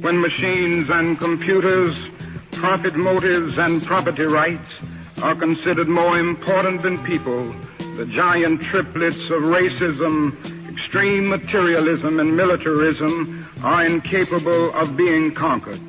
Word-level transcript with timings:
when 0.00 0.20
machines 0.20 0.90
and 0.90 1.18
computers, 1.18 1.94
profit 2.52 2.94
motives 2.94 3.58
and 3.58 3.82
property 3.82 4.24
rights 4.24 4.70
are 5.22 5.34
considered 5.34 5.88
more 5.88 6.18
important 6.18 6.82
than 6.82 7.02
people, 7.04 7.44
the 7.96 8.06
giant 8.06 8.62
triplets 8.62 9.18
of 9.30 9.42
racism, 9.42 10.36
extreme 10.70 11.28
materialism, 11.28 12.20
and 12.20 12.36
militarism 12.36 13.44
are 13.64 13.84
incapable 13.84 14.72
of 14.74 14.96
being 14.96 15.34
conquered. 15.34 15.80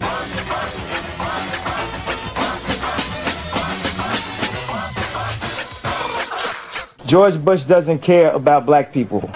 George 7.06 7.44
Bush 7.44 7.64
doesn't 7.64 8.00
care 8.00 8.32
about 8.32 8.66
black 8.66 8.92
people. 8.92 9.30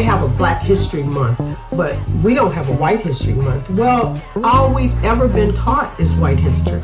They 0.00 0.06
have 0.06 0.22
a 0.22 0.28
Black 0.28 0.62
History 0.62 1.02
Month, 1.02 1.38
but 1.72 1.94
we 2.24 2.32
don't 2.32 2.52
have 2.52 2.70
a 2.70 2.72
White 2.72 3.00
History 3.00 3.34
Month. 3.34 3.68
Well, 3.68 4.18
all 4.42 4.72
we've 4.72 4.96
ever 5.04 5.28
been 5.28 5.54
taught 5.54 5.92
is 6.00 6.10
white 6.14 6.38
history. 6.38 6.82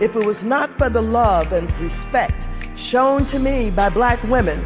If 0.00 0.16
it 0.16 0.24
was 0.24 0.44
not 0.44 0.70
for 0.78 0.88
the 0.88 1.02
love 1.02 1.52
and 1.52 1.70
respect 1.78 2.48
shown 2.74 3.26
to 3.26 3.38
me 3.38 3.70
by 3.70 3.90
black 3.90 4.22
women, 4.22 4.64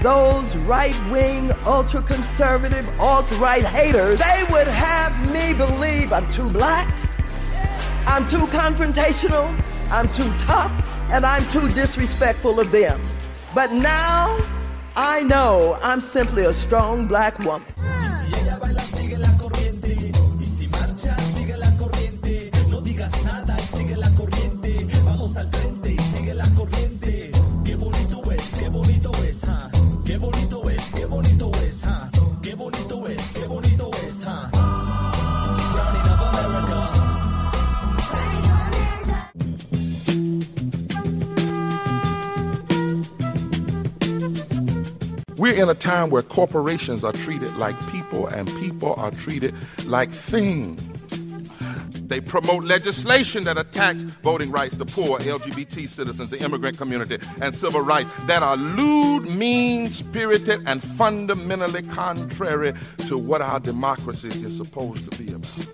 those 0.00 0.56
right 0.64 0.96
wing, 1.10 1.50
ultra 1.66 2.00
conservative, 2.00 2.88
alt 2.98 3.30
right 3.38 3.66
haters, 3.66 4.18
they 4.18 4.44
would 4.50 4.66
have 4.66 5.12
me 5.30 5.52
believe 5.52 6.10
I'm 6.10 6.26
too 6.30 6.48
black, 6.48 6.88
I'm 8.06 8.26
too 8.26 8.46
confrontational, 8.46 9.44
I'm 9.90 10.08
too 10.12 10.32
tough, 10.38 10.89
and 11.12 11.26
I'm 11.26 11.46
too 11.48 11.68
disrespectful 11.68 12.60
of 12.60 12.70
them. 12.70 13.00
But 13.54 13.72
now 13.72 14.38
I 14.96 15.22
know 15.22 15.78
I'm 15.82 16.00
simply 16.00 16.44
a 16.44 16.54
strong 16.54 17.06
black 17.06 17.38
woman. 17.40 17.66
A 45.70 45.74
time 45.74 46.10
where 46.10 46.22
corporations 46.22 47.04
are 47.04 47.12
treated 47.12 47.56
like 47.56 47.78
people 47.90 48.26
and 48.26 48.48
people 48.58 48.94
are 48.98 49.10
treated 49.12 49.54
like 49.86 50.10
things. 50.10 50.82
They 52.08 52.20
promote 52.20 52.64
legislation 52.64 53.44
that 53.44 53.56
attacks 53.56 54.02
voting 54.02 54.50
rights, 54.50 54.74
the 54.74 54.84
poor, 54.84 55.20
LGBT 55.20 55.88
citizens, 55.88 56.28
the 56.30 56.42
immigrant 56.42 56.76
community, 56.76 57.18
and 57.40 57.54
civil 57.54 57.82
rights 57.82 58.10
that 58.26 58.42
are 58.42 58.56
lewd, 58.56 59.30
mean 59.30 59.88
spirited, 59.88 60.60
and 60.66 60.82
fundamentally 60.82 61.82
contrary 61.82 62.72
to 63.06 63.16
what 63.16 63.42
our 63.42 63.60
democracy 63.60 64.28
is 64.44 64.56
supposed 64.56 65.08
to 65.08 65.22
be 65.22 65.32
about. 65.32 65.70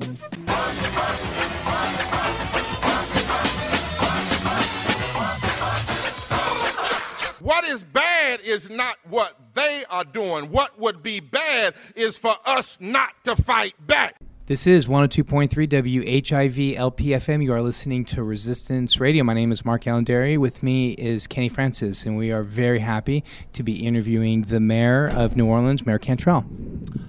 What 7.46 7.64
is 7.64 7.84
bad 7.84 8.40
is 8.40 8.68
not 8.68 8.96
what 9.08 9.36
they 9.54 9.84
are 9.88 10.02
doing. 10.02 10.50
What 10.50 10.80
would 10.80 11.00
be 11.00 11.20
bad 11.20 11.74
is 11.94 12.18
for 12.18 12.34
us 12.44 12.76
not 12.80 13.12
to 13.22 13.36
fight 13.36 13.74
back. 13.86 14.16
This 14.46 14.64
is 14.64 14.86
102.3 14.86 15.50
WHIV 15.50 16.78
LPFM. 16.78 17.42
You 17.42 17.52
are 17.52 17.60
listening 17.60 18.04
to 18.04 18.22
Resistance 18.22 19.00
Radio. 19.00 19.24
My 19.24 19.34
name 19.34 19.50
is 19.50 19.64
Mark 19.64 19.88
Allenderry. 19.88 20.38
With 20.38 20.62
me 20.62 20.92
is 20.92 21.26
Kenny 21.26 21.48
Francis, 21.48 22.06
and 22.06 22.16
we 22.16 22.30
are 22.30 22.44
very 22.44 22.78
happy 22.78 23.24
to 23.54 23.64
be 23.64 23.84
interviewing 23.84 24.42
the 24.42 24.60
mayor 24.60 25.08
of 25.08 25.36
New 25.36 25.46
Orleans, 25.46 25.84
Mayor 25.84 25.98
Cantrell. 25.98 26.46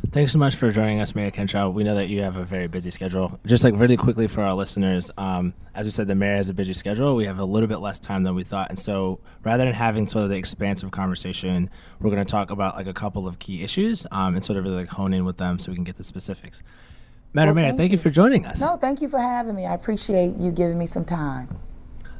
Thanks 0.09 0.31
so 0.31 0.39
much 0.39 0.55
for 0.55 0.71
joining 0.71 0.99
us, 0.99 1.13
Mayor 1.13 1.29
Cantrell. 1.29 1.71
We 1.71 1.83
know 1.83 1.93
that 1.93 2.07
you 2.07 2.23
have 2.23 2.37
a 2.37 2.43
very 2.43 2.65
busy 2.65 2.89
schedule. 2.89 3.39
Just 3.45 3.63
like 3.63 3.75
really 3.77 3.97
quickly 3.97 4.27
for 4.27 4.41
our 4.41 4.55
listeners, 4.55 5.11
um, 5.19 5.53
as 5.75 5.85
we 5.85 5.91
said, 5.91 6.07
the 6.07 6.15
mayor 6.15 6.37
has 6.37 6.49
a 6.49 6.55
busy 6.55 6.73
schedule. 6.73 7.15
We 7.15 7.25
have 7.25 7.37
a 7.37 7.45
little 7.45 7.67
bit 7.67 7.81
less 7.81 7.99
time 7.99 8.23
than 8.23 8.33
we 8.33 8.45
thought, 8.45 8.69
and 8.69 8.79
so 8.79 9.19
rather 9.43 9.63
than 9.63 9.75
having 9.75 10.07
sort 10.07 10.23
of 10.23 10.31
the 10.31 10.37
expansive 10.37 10.89
conversation, 10.89 11.69
we're 11.99 12.09
going 12.09 12.25
to 12.25 12.31
talk 12.31 12.49
about 12.49 12.77
like 12.77 12.87
a 12.87 12.93
couple 12.93 13.27
of 13.27 13.37
key 13.37 13.63
issues 13.63 14.07
um, 14.11 14.33
and 14.33 14.43
sort 14.43 14.57
of 14.57 14.63
really 14.63 14.77
like 14.77 14.89
hone 14.89 15.13
in 15.13 15.23
with 15.23 15.37
them 15.37 15.59
so 15.59 15.69
we 15.69 15.75
can 15.75 15.83
get 15.83 15.97
the 15.97 16.03
specifics. 16.03 16.63
Madam 17.33 17.55
Well, 17.55 17.63
Mayor, 17.63 17.69
thank 17.71 17.77
thank 17.79 17.91
you 17.91 17.97
you. 17.97 18.01
for 18.03 18.09
joining 18.09 18.45
us. 18.45 18.59
No, 18.59 18.77
thank 18.77 19.01
you 19.01 19.09
for 19.09 19.19
having 19.19 19.55
me. 19.55 19.65
I 19.65 19.73
appreciate 19.73 20.37
you 20.37 20.51
giving 20.51 20.77
me 20.77 20.85
some 20.85 21.05
time. 21.05 21.49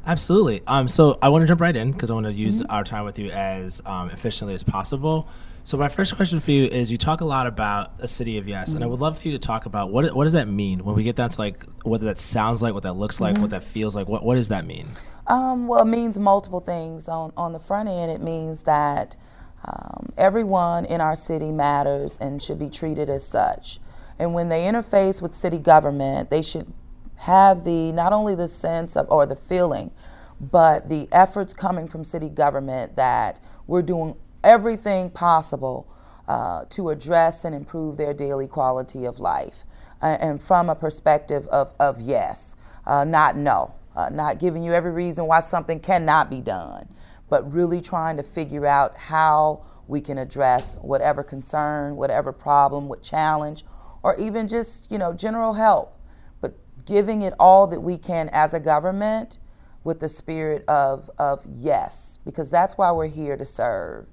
Absolutely. 0.06 0.62
Um, 0.68 0.88
so 0.88 1.18
I 1.22 1.30
want 1.30 1.42
to 1.44 1.48
jump 1.48 1.60
right 1.60 1.76
in 1.76 1.92
because 1.92 2.10
I 2.10 2.14
want 2.14 2.28
to 2.28 2.34
use 2.34 2.62
Mm-hmm. 2.62 2.72
our 2.72 2.84
time 2.84 3.04
with 3.04 3.20
you 3.20 3.30
as 3.30 3.82
um, 3.86 4.10
efficiently 4.10 4.54
as 4.56 4.64
possible. 4.64 5.28
So 5.66 5.76
my 5.78 5.90
first 5.90 6.16
question 6.16 6.40
for 6.40 6.52
you 6.52 6.64
is: 6.66 6.90
You 6.92 6.98
talk 6.98 7.20
a 7.20 7.26
lot 7.26 7.46
about 7.46 7.92
a 8.00 8.08
city 8.08 8.38
of 8.38 8.48
yes, 8.48 8.70
and 8.74 8.78
I 8.78 8.82
Mm-hmm. 8.86 8.92
would 8.92 9.00
love 9.02 9.18
for 9.18 9.28
you 9.28 9.34
to 9.34 9.40
talk 9.40 9.66
about 9.66 9.92
what 9.92 10.14
what 10.16 10.24
does 10.24 10.34
that 10.34 10.48
mean 10.48 10.86
when 10.86 10.96
we 10.96 11.04
get 11.04 11.18
down 11.18 11.30
to 11.30 11.42
like 11.42 11.62
what 11.84 12.00
that 12.02 12.20
sounds 12.20 12.62
like, 12.62 12.74
what 12.74 12.84
that 12.84 12.94
looks 12.94 13.20
like, 13.20 13.34
Mm-hmm. 13.34 13.42
what 13.42 13.52
that 13.52 13.64
feels 13.64 13.96
like. 13.96 14.08
What 14.08 14.24
what 14.24 14.36
does 14.36 14.48
that 14.50 14.66
mean? 14.66 14.88
Um, 15.28 15.68
well, 15.68 15.82
it 15.82 15.86
means 15.88 16.18
multiple 16.18 16.62
things. 16.62 17.10
On, 17.10 17.34
on 17.36 17.52
the 17.52 17.60
front 17.60 17.90
end, 17.90 18.10
it 18.12 18.22
means 18.22 18.62
that 18.62 19.18
um, 19.66 20.14
everyone 20.18 20.86
in 20.86 21.02
our 21.02 21.18
city 21.18 21.52
matters 21.52 22.18
and 22.20 22.42
should 22.42 22.60
be 22.60 22.70
treated 22.70 23.10
as 23.10 23.28
such. 23.28 23.80
And 24.20 24.34
when 24.34 24.50
they 24.50 24.64
interface 24.64 25.22
with 25.22 25.34
city 25.34 25.58
government, 25.58 26.30
they 26.30 26.42
should 26.42 26.72
have 27.18 27.64
the 27.64 27.92
not 27.92 28.14
only 28.14 28.36
the 28.36 28.48
sense 28.48 28.96
of 28.96 29.10
or 29.10 29.26
the 29.26 29.36
feeling, 29.36 29.92
but 30.40 30.90
the 30.90 31.08
efforts 31.12 31.54
coming 31.54 31.88
from 31.88 32.04
city 32.04 32.30
government 32.30 32.96
that 32.96 33.40
we're 33.66 33.82
doing 33.82 34.16
everything 34.44 35.10
possible 35.10 35.88
uh, 36.28 36.66
to 36.70 36.90
address 36.90 37.46
and 37.46 37.56
improve 37.56 37.98
their 37.98 38.14
daily 38.14 38.48
quality 38.48 39.06
of 39.06 39.20
life. 39.20 39.64
Uh, 40.02 40.18
and 40.20 40.42
from 40.42 40.70
a 40.70 40.76
perspective 40.76 41.48
of, 41.48 41.74
of 41.80 42.00
yes, 42.00 42.56
uh, 42.86 43.04
not 43.04 43.36
no, 43.36 43.74
uh, 43.96 44.10
not 44.10 44.40
giving 44.40 44.64
you 44.64 44.74
every 44.74 44.92
reason 44.92 45.26
why 45.26 45.40
something 45.40 45.80
cannot 45.80 46.30
be 46.30 46.40
done, 46.40 46.88
but 47.30 47.52
really 47.52 47.82
trying 47.82 48.16
to 48.18 48.24
figure 48.24 48.66
out 48.66 48.96
how 48.96 49.64
we 49.88 50.02
can 50.02 50.18
address 50.18 50.78
whatever 50.82 51.24
concern, 51.24 51.96
whatever 51.96 52.32
problem, 52.32 52.88
what 52.88 53.02
challenge, 53.02 53.64
or 54.04 54.16
even 54.18 54.48
just 54.48 54.92
you 54.92 54.98
know 54.98 55.14
general 55.14 55.54
help 55.54 55.98
but 56.42 56.54
giving 56.86 57.22
it 57.22 57.34
all 57.40 57.68
that 57.68 57.82
we 57.82 57.98
can 57.98 58.30
as 58.30 58.54
a 58.54 58.60
government 58.60 59.40
with 59.88 60.02
the 60.02 60.10
spirit 60.10 60.68
of, 60.68 61.10
of 61.18 61.40
yes, 61.50 62.20
because 62.26 62.50
that's 62.50 62.78
why 62.78 62.92
we're 62.92 63.08
here 63.08 63.38
to 63.38 63.46
serve. 63.46 64.06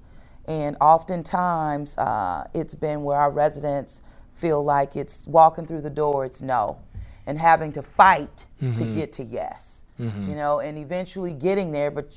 And 0.45 0.77
oftentimes, 0.79 1.97
uh, 1.97 2.47
it's 2.53 2.73
been 2.75 3.03
where 3.03 3.17
our 3.17 3.29
residents 3.29 4.01
feel 4.33 4.63
like 4.63 4.95
it's 4.95 5.27
walking 5.27 5.65
through 5.65 5.81
the 5.81 5.89
door, 5.89 6.23
it's 6.23 6.41
no, 6.41 6.79
and 7.25 7.37
having 7.37 7.73
to 7.73 7.81
fight 7.81 8.45
to 8.75 8.83
get 8.95 9.11
to 9.13 9.23
yes. 9.23 9.83
You 10.29 10.35
know, 10.35 10.59
and 10.59 10.77
eventually 10.77 11.33
getting 11.33 11.71
there, 11.71 11.91
but 11.91 12.09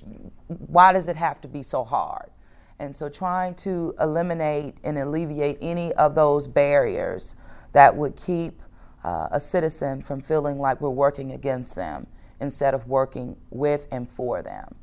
why 0.46 0.92
does 0.92 1.08
it 1.08 1.16
have 1.16 1.40
to 1.40 1.48
be 1.48 1.62
so 1.62 1.82
hard? 1.84 2.30
And 2.78 2.94
so 2.94 3.08
trying 3.08 3.54
to 3.56 3.94
eliminate 4.00 4.76
and 4.84 4.98
alleviate 4.98 5.58
any 5.60 5.92
of 5.94 6.14
those 6.14 6.46
barriers 6.46 7.34
that 7.78 7.94
would 7.94 8.16
keep 8.16 8.60
uh, 9.04 9.28
a 9.30 9.38
citizen 9.38 10.02
from 10.02 10.20
feeling 10.20 10.58
like 10.58 10.80
we're 10.80 10.90
working 10.90 11.30
against 11.30 11.76
them 11.76 12.08
instead 12.40 12.74
of 12.74 12.88
working 12.88 13.36
with 13.50 13.86
and 13.92 14.08
for 14.08 14.42
them. 14.42 14.74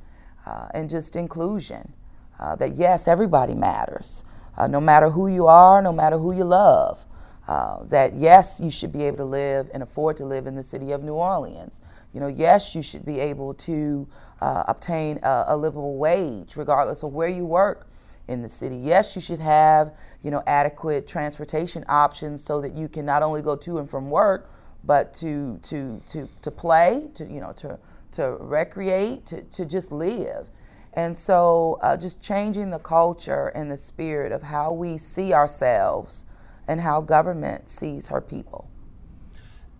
Uh, 0.45 0.69
and 0.73 0.89
just 0.89 1.17
inclusion. 1.17 1.91
Uh, 2.39 2.55
that 2.55 2.77
yes, 2.77 3.05
everybody 3.05 3.53
matters, 3.53 4.23
uh, 4.57 4.65
no 4.67 4.79
matter 4.79 5.09
who 5.09 5.27
you 5.27 5.45
are, 5.45 5.81
no 5.81 5.91
matter 5.91 6.17
who 6.17 6.33
you 6.33 6.45
love. 6.45 7.05
Uh, 7.49 7.83
that 7.83 8.15
yes, 8.15 8.61
you 8.63 8.71
should 8.71 8.93
be 8.93 9.03
able 9.03 9.17
to 9.17 9.25
live 9.25 9.69
and 9.73 9.83
afford 9.83 10.15
to 10.15 10.25
live 10.25 10.47
in 10.47 10.55
the 10.55 10.63
city 10.63 10.93
of 10.93 11.03
New 11.03 11.15
Orleans. 11.15 11.81
You 12.13 12.21
know, 12.21 12.27
yes, 12.27 12.75
you 12.75 12.81
should 12.81 13.05
be 13.05 13.19
able 13.19 13.53
to 13.55 14.07
uh, 14.39 14.63
obtain 14.69 15.19
a, 15.21 15.43
a 15.49 15.57
livable 15.57 15.97
wage 15.97 16.55
regardless 16.55 17.03
of 17.03 17.11
where 17.11 17.27
you 17.27 17.45
work 17.45 17.89
in 18.27 18.41
the 18.41 18.49
city. 18.49 18.75
Yes, 18.75 19.15
you 19.15 19.21
should 19.21 19.39
have, 19.39 19.93
you 20.21 20.31
know, 20.31 20.43
adequate 20.47 21.07
transportation 21.07 21.85
options 21.87 22.43
so 22.43 22.61
that 22.61 22.75
you 22.75 22.87
can 22.87 23.05
not 23.05 23.23
only 23.23 23.41
go 23.41 23.55
to 23.55 23.77
and 23.77 23.89
from 23.89 24.09
work, 24.09 24.49
but 24.83 25.13
to 25.15 25.59
to 25.63 26.01
to 26.07 26.29
to 26.41 26.51
play, 26.51 27.09
to 27.15 27.25
you 27.25 27.39
know, 27.39 27.53
to 27.53 27.79
to 28.15 28.37
recreate, 28.39 29.25
to, 29.27 29.41
to 29.41 29.65
just 29.65 29.91
live. 29.91 30.49
And 30.93 31.17
so 31.17 31.77
uh, 31.81 31.97
just 31.97 32.21
changing 32.21 32.69
the 32.69 32.79
culture 32.79 33.47
and 33.49 33.69
the 33.69 33.77
spirit 33.77 34.31
of 34.31 34.43
how 34.43 34.71
we 34.71 34.97
see 34.97 35.33
ourselves 35.33 36.25
and 36.67 36.81
how 36.81 37.01
government 37.01 37.67
sees 37.67 38.07
her 38.07 38.21
people. 38.21 38.69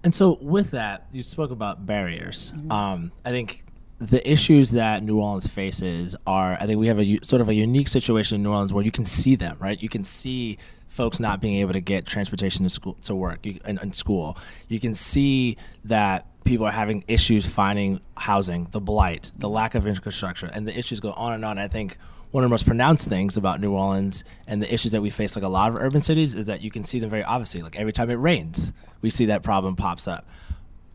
And 0.04 0.14
so, 0.14 0.38
with 0.40 0.72
that, 0.72 1.08
you 1.12 1.24
spoke 1.24 1.50
about 1.50 1.86
barriers. 1.86 2.54
Mm-hmm. 2.56 2.72
Um, 2.72 3.12
I 3.24 3.32
think 3.32 3.64
the 4.00 4.30
issues 4.30 4.72
that 4.72 5.04
New 5.04 5.20
Orleans 5.20 5.48
faces 5.48 6.16
are, 6.28 6.58
I 6.60 6.66
think 6.66 6.80
we 6.80 6.88
have 6.88 7.00
a 7.00 7.20
sort 7.24 7.42
of 7.42 7.50
a 7.50 7.54
unique 7.54 7.88
situation 7.88 8.36
in 8.36 8.44
New 8.44 8.52
Orleans 8.52 8.74
where 8.74 8.84
you 8.84 8.92
can 8.92 9.06
see 9.06 9.36
them, 9.36 9.58
right? 9.60 9.82
You 9.82 9.90
can 9.90 10.04
see 10.04 10.58
folks 10.88 11.20
not 11.20 11.42
being 11.42 11.56
able 11.58 11.74
to 11.74 11.82
get 11.82 12.06
transportation 12.06 12.64
to 12.64 12.70
school 12.70 12.98
to 13.04 13.16
work 13.16 13.46
you, 13.46 13.60
in 13.66 13.94
school. 13.94 14.38
You 14.68 14.80
can 14.80 14.94
see 14.94 15.58
that 15.84 16.26
people 16.44 16.66
are 16.66 16.72
having 16.72 17.04
issues 17.08 17.46
finding 17.46 18.02
housing, 18.18 18.68
the 18.72 18.80
blight, 18.80 19.32
the 19.38 19.50
lack 19.50 19.76
of 19.76 19.88
infrastructure, 19.88 20.48
and 20.48 20.68
the 20.68 20.78
issues 20.78 21.00
go 21.00 21.12
on 21.14 21.34
and 21.34 21.44
on. 21.44 21.58
I 21.58 21.68
think 21.68 21.98
one 22.32 22.44
of 22.44 22.50
the 22.50 22.54
most 22.54 22.66
pronounced 22.66 23.08
things 23.08 23.38
about 23.38 23.62
New 23.62 23.72
Orleans 23.72 24.26
and 24.46 24.62
the 24.62 24.74
issues 24.74 24.92
that 24.92 25.02
we 25.02 25.10
face, 25.10 25.36
like 25.36 25.46
a 25.46 25.50
lot 25.50 25.70
of 25.70 25.78
urban 25.78 26.02
cities, 26.02 26.34
is 26.34 26.46
that 26.46 26.62
you 26.62 26.70
can 26.70 26.84
see 26.84 27.00
them 27.00 27.10
very 27.10 27.24
obviously. 27.24 27.62
Like 27.62 27.78
every 27.78 27.94
time 27.94 28.10
it 28.10 28.16
rains, 28.16 28.74
we 29.02 29.10
see 29.10 29.26
that 29.28 29.42
problem 29.42 29.76
pops 29.76 30.08
up. 30.08 30.28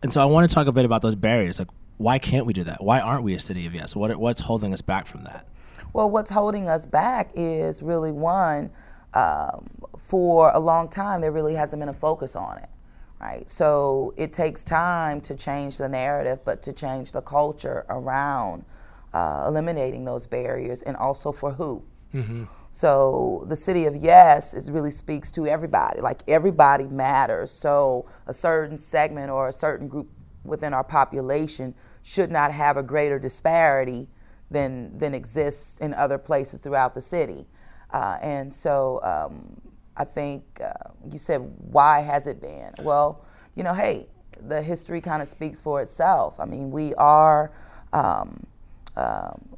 And 0.03 0.13
so 0.13 0.21
I 0.21 0.25
want 0.27 0.49
to 0.49 0.55
talk 0.55 0.67
a 0.67 0.73
bit 0.73 0.85
about 0.85 1.03
those 1.03 1.15
barriers. 1.15 1.59
Like, 1.59 1.69
why 2.01 2.19
can't 2.19 2.47
we 2.47 2.55
do 2.55 2.65
that? 2.65 2.83
Why 2.83 2.99
aren't 2.99 3.25
we 3.25 3.35
a 3.35 3.39
city 3.39 3.67
of 3.67 3.75
yes? 3.75 3.95
What, 3.95 4.17
what's 4.17 4.41
holding 4.41 4.73
us 4.73 4.81
back 4.81 5.07
from 5.07 5.25
that? 5.25 5.47
Well, 5.93 6.09
what's 6.09 6.31
holding 6.31 6.67
us 6.67 6.87
back 6.87 7.31
is 7.35 7.83
really 7.83 8.11
one, 8.11 8.71
um, 9.13 9.69
for 9.99 10.51
a 10.53 10.59
long 10.59 10.89
time, 10.89 11.21
there 11.21 11.31
really 11.31 11.55
hasn't 11.55 11.79
been 11.79 11.91
a 11.91 11.95
focus 11.95 12.35
on 12.35 12.57
it, 12.57 12.71
right? 13.21 13.47
So 13.47 14.15
it 14.17 14.33
takes 14.33 14.65
time 14.65 15.21
to 15.21 15.35
change 15.35 15.77
the 15.77 15.91
narrative, 15.91 16.39
but 16.43 16.63
to 16.63 16.73
change 16.73 17.13
the 17.13 17.21
culture 17.21 17.85
around 17.91 18.65
uh, 19.13 19.45
eliminating 19.47 20.07
those 20.07 20.27
barriers 20.27 20.81
and 20.81 20.97
also 20.97 21.33
for 21.33 21.53
who. 21.53 21.83
So 22.71 23.45
the 23.47 23.57
city 23.57 23.85
of 23.85 23.95
yes 23.95 24.55
is 24.55 24.71
really 24.71 24.91
speaks 24.91 25.31
to 25.33 25.47
everybody. 25.47 26.01
Like 26.01 26.23
everybody 26.29 26.85
matters. 26.85 27.51
So 27.51 28.07
a 28.27 28.33
certain 28.33 28.79
segment 28.79 29.31
or 29.31 29.49
a 29.49 29.53
certain 29.53 29.87
group 29.87 30.09
within 30.45 30.75
our 30.75 30.85
population 30.85 31.75
should 32.03 32.31
not 32.31 32.53
have 32.53 32.77
a 32.77 32.83
greater 32.83 33.19
disparity 33.19 34.09
than 34.51 34.97
than 34.99 35.15
exists 35.15 35.79
in 35.79 35.95
other 35.95 36.19
places 36.19 36.61
throughout 36.61 36.95
the 36.95 37.01
city. 37.01 37.47
Uh, 37.93 38.19
and 38.23 38.53
so 38.53 39.01
um, 39.03 39.61
I 39.97 40.05
think 40.05 40.45
uh, 40.63 40.91
you 41.11 41.19
said 41.19 41.41
why 41.71 42.01
has 42.01 42.27
it 42.27 42.41
been? 42.41 42.73
Well, 42.81 43.25
you 43.55 43.63
know, 43.63 43.75
hey, 43.75 44.07
the 44.49 44.63
history 44.63 45.01
kind 45.01 45.23
of 45.23 45.29
speaks 45.29 45.61
for 45.61 45.83
itself. 45.83 46.39
I 46.41 46.47
mean, 46.47 46.71
we 46.71 46.95
are 46.95 47.53
um, 47.93 48.47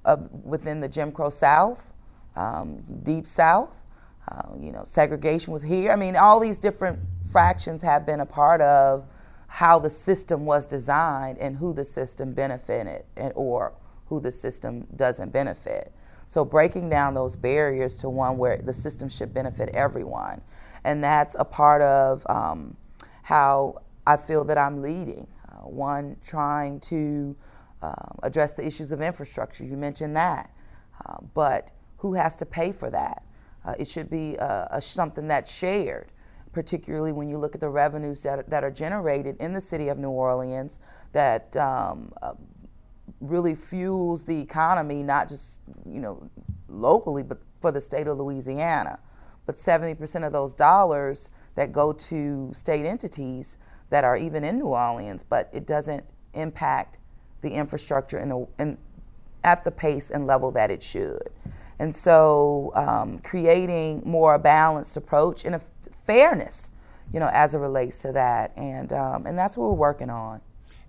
of, 0.05 0.31
within 0.45 0.81
the 0.81 0.89
Jim 0.89 1.13
Crow 1.13 1.31
South, 1.31 1.95
um, 2.37 2.83
Deep 3.03 3.27
South. 3.27 3.83
Uh, 4.29 4.55
you 4.61 4.71
know, 4.73 4.85
segregation 4.85 5.53
was 5.53 5.63
here. 5.63 5.93
I 5.93 5.97
mean, 5.97 6.17
all 6.17 6.39
these 6.39 6.59
different 6.59 7.01
fractions 7.31 7.83
have 7.83 8.07
been 8.07 8.21
a 8.21 8.27
part 8.27 8.61
of 8.61 9.05
how 9.53 9.79
the 9.79 9.91
system 9.91 10.47
was 10.47 10.65
designed 10.65 11.37
and 11.37 11.55
who 11.55 11.75
the 11.75 11.85
system 11.85 12.33
benefited 12.33 13.05
and, 13.19 13.35
or 13.37 13.75
who 14.07 14.19
the 14.19 14.31
system 14.31 14.87
doesn't 14.97 15.31
benefit. 15.31 15.93
So 16.27 16.43
breaking 16.43 16.89
down 16.89 17.13
those 17.13 17.37
barriers 17.37 17.99
to 17.99 18.09
one 18.09 18.39
where 18.39 18.57
the 18.57 18.73
system 18.73 19.11
should 19.11 19.35
benefit 19.35 19.69
everyone, 19.75 20.41
and 20.85 21.05
that's 21.05 21.37
a 21.39 21.45
part 21.45 21.83
of 21.83 22.27
um, 22.31 22.75
how 23.23 23.83
I 24.07 24.17
feel 24.17 24.43
that 24.45 24.57
I'm 24.57 24.81
leading. 24.81 25.27
Uh, 25.47 25.69
one, 25.69 26.17
trying 26.25 26.81
to 26.81 27.37
um, 27.83 28.19
address 28.23 28.55
the 28.55 28.67
issues 28.67 28.91
of 28.91 29.03
infrastructure. 29.03 29.67
You 29.67 29.77
mentioned 29.77 30.17
that, 30.17 30.51
uh, 31.05 31.19
but 31.35 31.73
who 31.99 32.15
has 32.15 32.37
to 32.37 32.47
pay 32.47 32.73
for 32.73 32.89
that? 32.89 33.23
Uh, 33.67 33.75
it 33.79 33.87
should 33.87 34.09
be 34.09 34.39
uh, 34.39 34.81
something 34.81 35.29
that's 35.29 35.55
shared, 35.55 36.09
particularly 36.53 37.13
when 37.13 37.29
you 37.29 37.39
look 37.39 37.55
at 37.55 37.61
the 37.61 37.69
revenues 37.69 38.23
that, 38.23 38.49
that 38.51 38.63
are 38.65 38.71
generated 38.71 39.37
in 39.41 39.53
the 39.53 39.61
city 39.61 39.89
of 39.89 39.99
New 39.99 40.11
Orleans 40.11 40.81
that 41.13 41.57
um, 41.57 42.13
uh, 42.23 42.35
really 43.21 43.55
fuels 43.55 44.25
the 44.25 44.39
economy, 44.39 45.03
not 45.03 45.29
just 45.29 45.61
you 45.87 46.01
know 46.01 46.31
locally, 46.69 47.23
but 47.23 47.39
for 47.61 47.73
the 47.73 47.81
state 47.81 48.07
of 48.07 48.19
Louisiana. 48.19 48.99
But 49.45 49.57
70% 49.57 50.25
of 50.25 50.33
those 50.33 50.55
dollars 50.55 51.31
that 51.57 51.73
go 51.73 51.93
to 51.93 52.51
state 52.55 52.87
entities 52.87 53.59
that 53.91 54.05
are 54.05 54.17
even 54.17 54.45
in 54.45 54.59
New 54.59 54.67
Orleans, 54.67 55.25
but 55.25 55.51
it 55.53 55.67
doesn't 55.67 56.05
impact 56.35 56.99
the 57.41 57.51
infrastructure 57.51 58.19
in, 58.19 58.31
a, 58.31 58.63
in 58.63 58.79
at 59.45 59.65
the 59.65 59.71
pace 59.71 60.11
and 60.11 60.27
level 60.27 60.51
that 60.53 60.71
it 60.71 60.83
should. 60.83 61.29
And 61.79 61.95
so, 61.95 62.71
um, 62.75 63.19
creating 63.19 64.03
more 64.07 64.35
a 64.35 64.39
balanced 64.39 64.97
approach 64.97 65.45
and 65.45 65.57
a 65.57 65.61
fairness, 66.07 66.73
you 67.13 67.21
know, 67.21 67.31
as 67.33 67.55
it 67.55 67.59
relates 67.59 68.03
to 68.03 68.13
that, 68.13 68.53
and 68.57 68.93
um, 68.93 69.27
and 69.27 69.37
that's 69.37 69.57
what 69.57 69.69
we're 69.71 69.77
working 69.77 70.11
on. 70.11 70.41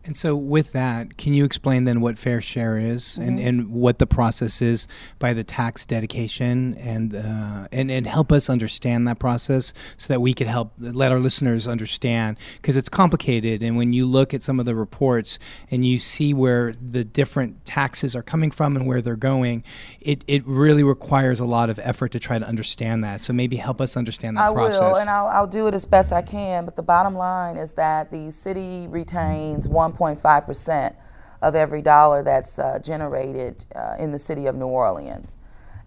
And 0.05 0.17
so, 0.17 0.35
with 0.35 0.73
that, 0.73 1.17
can 1.17 1.33
you 1.33 1.45
explain 1.45 1.85
then 1.85 2.01
what 2.01 2.19
fair 2.19 2.41
share 2.41 2.77
is 2.77 3.17
and, 3.17 3.39
and 3.39 3.69
what 3.69 3.99
the 3.99 4.05
process 4.05 4.61
is 4.61 4.87
by 5.17 5.33
the 5.33 5.43
tax 5.43 5.85
dedication 5.85 6.75
and, 6.75 7.15
uh, 7.15 7.67
and 7.71 7.89
and 7.89 8.05
help 8.07 8.31
us 8.31 8.49
understand 8.49 9.07
that 9.07 9.19
process 9.19 9.73
so 9.95 10.11
that 10.13 10.19
we 10.19 10.33
could 10.33 10.47
help 10.47 10.73
let 10.77 11.11
our 11.11 11.19
listeners 11.19 11.67
understand 11.67 12.37
because 12.61 12.75
it's 12.75 12.89
complicated. 12.89 13.61
And 13.61 13.77
when 13.77 13.93
you 13.93 14.05
look 14.05 14.33
at 14.33 14.43
some 14.43 14.59
of 14.59 14.65
the 14.65 14.75
reports 14.75 15.39
and 15.71 15.85
you 15.85 15.97
see 15.97 16.33
where 16.33 16.73
the 16.73 17.03
different 17.03 17.65
taxes 17.65 18.15
are 18.15 18.23
coming 18.23 18.51
from 18.51 18.75
and 18.75 18.85
where 18.85 19.01
they're 19.01 19.15
going, 19.15 19.63
it, 20.01 20.23
it 20.27 20.45
really 20.45 20.83
requires 20.83 21.39
a 21.39 21.45
lot 21.45 21.69
of 21.69 21.79
effort 21.79 22.11
to 22.11 22.19
try 22.19 22.37
to 22.37 22.45
understand 22.45 23.03
that. 23.03 23.21
So 23.21 23.31
maybe 23.31 23.57
help 23.57 23.79
us 23.79 23.95
understand 23.95 24.37
that 24.37 24.43
I 24.43 24.53
process. 24.53 24.79
will, 24.79 24.95
and 24.97 25.09
I'll, 25.09 25.27
I'll 25.27 25.47
do 25.47 25.67
it 25.67 25.73
as 25.73 25.85
best 25.85 26.11
I 26.11 26.21
can. 26.21 26.65
But 26.65 26.75
the 26.75 26.83
bottom 26.83 27.15
line 27.15 27.57
is 27.57 27.73
that 27.73 28.11
the 28.11 28.31
city 28.31 28.87
retains 28.87 29.67
1.5% 29.97 30.95
of 31.41 31.55
every 31.55 31.81
dollar 31.81 32.23
that's 32.23 32.59
uh, 32.59 32.79
generated 32.79 33.65
uh, 33.75 33.95
in 33.99 34.11
the 34.11 34.17
city 34.17 34.45
of 34.45 34.55
New 34.55 34.67
Orleans. 34.67 35.37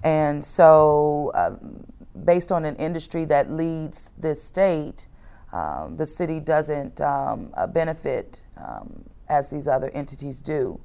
And 0.02 0.44
so, 0.44 1.32
uh, 1.34 1.56
based 2.24 2.52
on 2.52 2.64
an 2.64 2.76
industry 2.76 3.24
that 3.26 3.50
leads 3.50 4.12
this 4.18 4.42
state, 4.42 5.06
um, 5.52 5.96
the 5.96 6.06
city 6.06 6.40
doesn't 6.40 7.00
um, 7.00 7.50
uh, 7.54 7.66
benefit 7.66 8.42
um, 8.56 9.04
as 9.28 9.48
these 9.48 9.66
other 9.66 9.90
entities 9.90 10.40
do. 10.40 10.80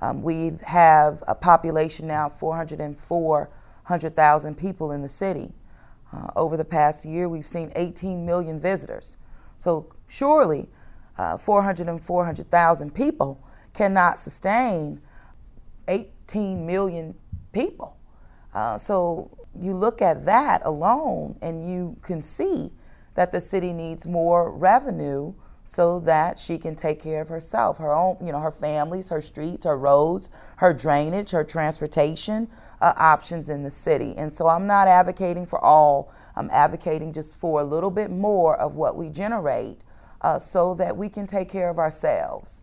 Um, 0.00 0.22
we 0.22 0.52
have 0.64 1.22
a 1.26 1.34
population 1.34 2.06
now 2.06 2.26
of 2.26 2.38
404,000 2.38 4.56
people 4.56 4.92
in 4.92 5.02
the 5.02 5.08
city. 5.08 5.52
Uh, 6.12 6.28
over 6.36 6.56
the 6.56 6.64
past 6.64 7.04
year, 7.04 7.28
we've 7.28 7.46
seen 7.46 7.72
18 7.74 8.24
million 8.24 8.60
visitors. 8.60 9.16
So 9.56 9.92
surely, 10.06 10.68
uh, 11.18 11.36
400 11.36 11.88
and 11.88 12.02
400,000 12.02 12.94
people 12.94 13.40
cannot 13.72 14.18
sustain 14.18 15.00
18 15.88 16.66
million 16.66 17.14
people. 17.52 17.96
Uh, 18.54 18.78
so 18.78 19.30
you 19.60 19.74
look 19.74 20.02
at 20.02 20.24
that 20.24 20.62
alone, 20.64 21.36
and 21.42 21.70
you 21.70 21.96
can 22.02 22.20
see 22.20 22.70
that 23.14 23.30
the 23.30 23.40
city 23.40 23.72
needs 23.72 24.06
more 24.06 24.50
revenue 24.50 25.32
so 25.64 25.98
that 26.00 26.38
she 26.38 26.58
can 26.58 26.76
take 26.76 27.00
care 27.00 27.22
of 27.22 27.28
herself, 27.30 27.78
her 27.78 27.92
own, 27.92 28.18
you 28.20 28.30
know, 28.30 28.40
her 28.40 28.50
families, 28.50 29.08
her 29.08 29.22
streets, 29.22 29.64
her 29.64 29.78
roads, 29.78 30.28
her 30.56 30.74
drainage, 30.74 31.30
her 31.30 31.42
transportation 31.42 32.48
uh, 32.82 32.92
options 32.96 33.48
in 33.48 33.62
the 33.62 33.70
city. 33.70 34.14
And 34.16 34.30
so 34.30 34.46
I'm 34.46 34.66
not 34.66 34.88
advocating 34.88 35.46
for 35.46 35.58
all. 35.64 36.12
I'm 36.36 36.50
advocating 36.50 37.14
just 37.14 37.36
for 37.36 37.60
a 37.60 37.64
little 37.64 37.90
bit 37.90 38.10
more 38.10 38.56
of 38.56 38.74
what 38.74 38.96
we 38.96 39.08
generate 39.08 39.78
uh, 40.24 40.38
so 40.38 40.74
that 40.74 40.96
we 40.96 41.08
can 41.08 41.26
take 41.26 41.50
care 41.50 41.68
of 41.68 41.78
ourselves. 41.78 42.62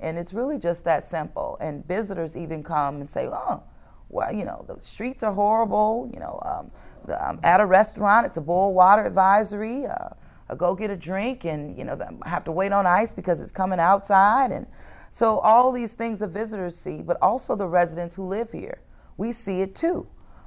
And 0.00 0.18
it's 0.18 0.32
really 0.32 0.58
just 0.58 0.84
that 0.84 1.04
simple. 1.04 1.58
And 1.60 1.86
visitors 1.86 2.36
even 2.36 2.62
come 2.62 3.00
and 3.00 3.08
say, 3.08 3.26
oh, 3.26 3.62
well, 4.08 4.34
you 4.34 4.46
know, 4.46 4.64
the 4.66 4.82
streets 4.84 5.22
are 5.22 5.32
horrible. 5.32 6.10
You 6.12 6.20
know, 6.20 6.40
um, 6.42 6.70
the, 7.06 7.38
at 7.46 7.60
a 7.60 7.66
restaurant, 7.66 8.26
it's 8.26 8.38
a 8.38 8.40
boil 8.40 8.72
water 8.72 9.04
advisory. 9.04 9.84
Uh, 9.86 10.08
I 10.48 10.54
go 10.54 10.74
get 10.74 10.90
a 10.90 10.96
drink 10.96 11.44
and, 11.44 11.76
you 11.76 11.84
know, 11.84 11.98
I 12.22 12.28
have 12.28 12.44
to 12.44 12.52
wait 12.52 12.72
on 12.72 12.86
ice 12.86 13.12
because 13.12 13.42
it's 13.42 13.52
coming 13.52 13.78
outside. 13.78 14.50
And 14.50 14.66
so 15.10 15.38
all 15.40 15.70
these 15.70 15.92
things 15.92 16.18
the 16.18 16.26
visitors 16.26 16.76
see, 16.76 17.02
but 17.02 17.18
also 17.20 17.54
the 17.54 17.68
residents 17.68 18.14
who 18.14 18.26
live 18.26 18.50
here, 18.52 18.80
we 19.18 19.32
see 19.32 19.60
it 19.60 19.74
too. 19.74 20.06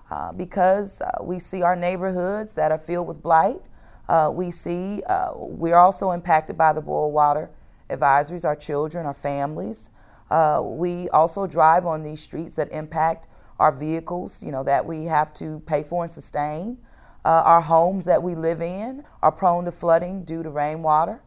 Uh, 0.10 0.32
because 0.32 1.02
uh, 1.02 1.12
we 1.22 1.40
see 1.40 1.62
our 1.64 1.76
neighborhoods 1.76 2.54
that 2.56 2.72
are 2.72 2.78
filled 2.78 3.08
with 3.08 3.22
blight. 3.22 3.62
Uh, 4.08 4.30
we 4.34 4.52
see 4.52 5.02
uh, 5.08 5.32
we're 5.36 5.78
also 5.78 6.12
impacted 6.12 6.58
by 6.58 6.74
the 6.74 6.82
boil 6.82 7.12
water 7.12 7.50
advisories, 7.90 8.46
our 8.46 8.56
children, 8.56 9.06
our 9.06 9.14
families. 9.14 9.92
Uh, 10.30 10.62
we 10.64 11.10
also 11.10 11.46
drive 11.48 11.86
on 11.86 12.04
these 12.04 12.22
streets 12.22 12.56
that 12.56 12.72
impact 12.72 13.28
our 13.60 13.72
vehicles, 13.72 14.44
you 14.44 14.52
know, 14.52 14.64
that 14.64 14.86
we 14.86 15.06
have 15.06 15.34
to 15.34 15.62
pay 15.66 15.84
for 15.84 16.04
and 16.04 16.12
sustain. 16.12 16.78
Uh, 17.24 17.42
our 17.46 17.62
homes 17.62 18.06
that 18.06 18.22
we 18.22 18.36
live 18.36 18.62
in 18.62 19.04
are 19.24 19.32
prone 19.32 19.66
to 19.66 19.72
flooding 19.72 20.24
due 20.24 20.44
to 20.44 20.50
rainwater. 20.50 21.22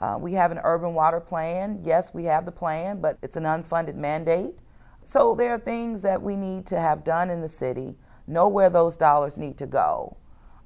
Uh, 0.00 0.16
we 0.18 0.32
have 0.32 0.50
an 0.50 0.60
urban 0.64 0.94
water 0.94 1.20
plan. 1.20 1.80
Yes, 1.84 2.12
we 2.14 2.24
have 2.24 2.44
the 2.44 2.52
plan, 2.52 3.00
but 3.00 3.18
it's 3.22 3.36
an 3.36 3.44
unfunded 3.44 3.94
mandate. 3.94 4.54
So 5.02 5.34
there 5.34 5.52
are 5.52 5.58
things 5.58 6.02
that 6.02 6.22
we 6.22 6.36
need 6.36 6.66
to 6.66 6.80
have 6.80 7.04
done 7.04 7.30
in 7.30 7.40
the 7.40 7.48
city, 7.48 7.96
know 8.26 8.48
where 8.48 8.70
those 8.70 8.96
dollars 8.96 9.36
need 9.36 9.58
to 9.58 9.66
go. 9.66 10.16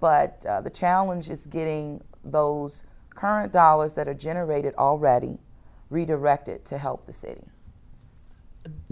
But 0.00 0.44
uh, 0.46 0.60
the 0.60 0.70
challenge 0.70 1.30
is 1.30 1.46
getting 1.46 2.02
those 2.24 2.84
current 3.14 3.52
dollars 3.52 3.94
that 3.94 4.08
are 4.08 4.14
generated 4.14 4.74
already 4.74 5.38
redirected 5.90 6.64
to 6.66 6.78
help 6.78 7.06
the 7.06 7.12
city. 7.12 7.44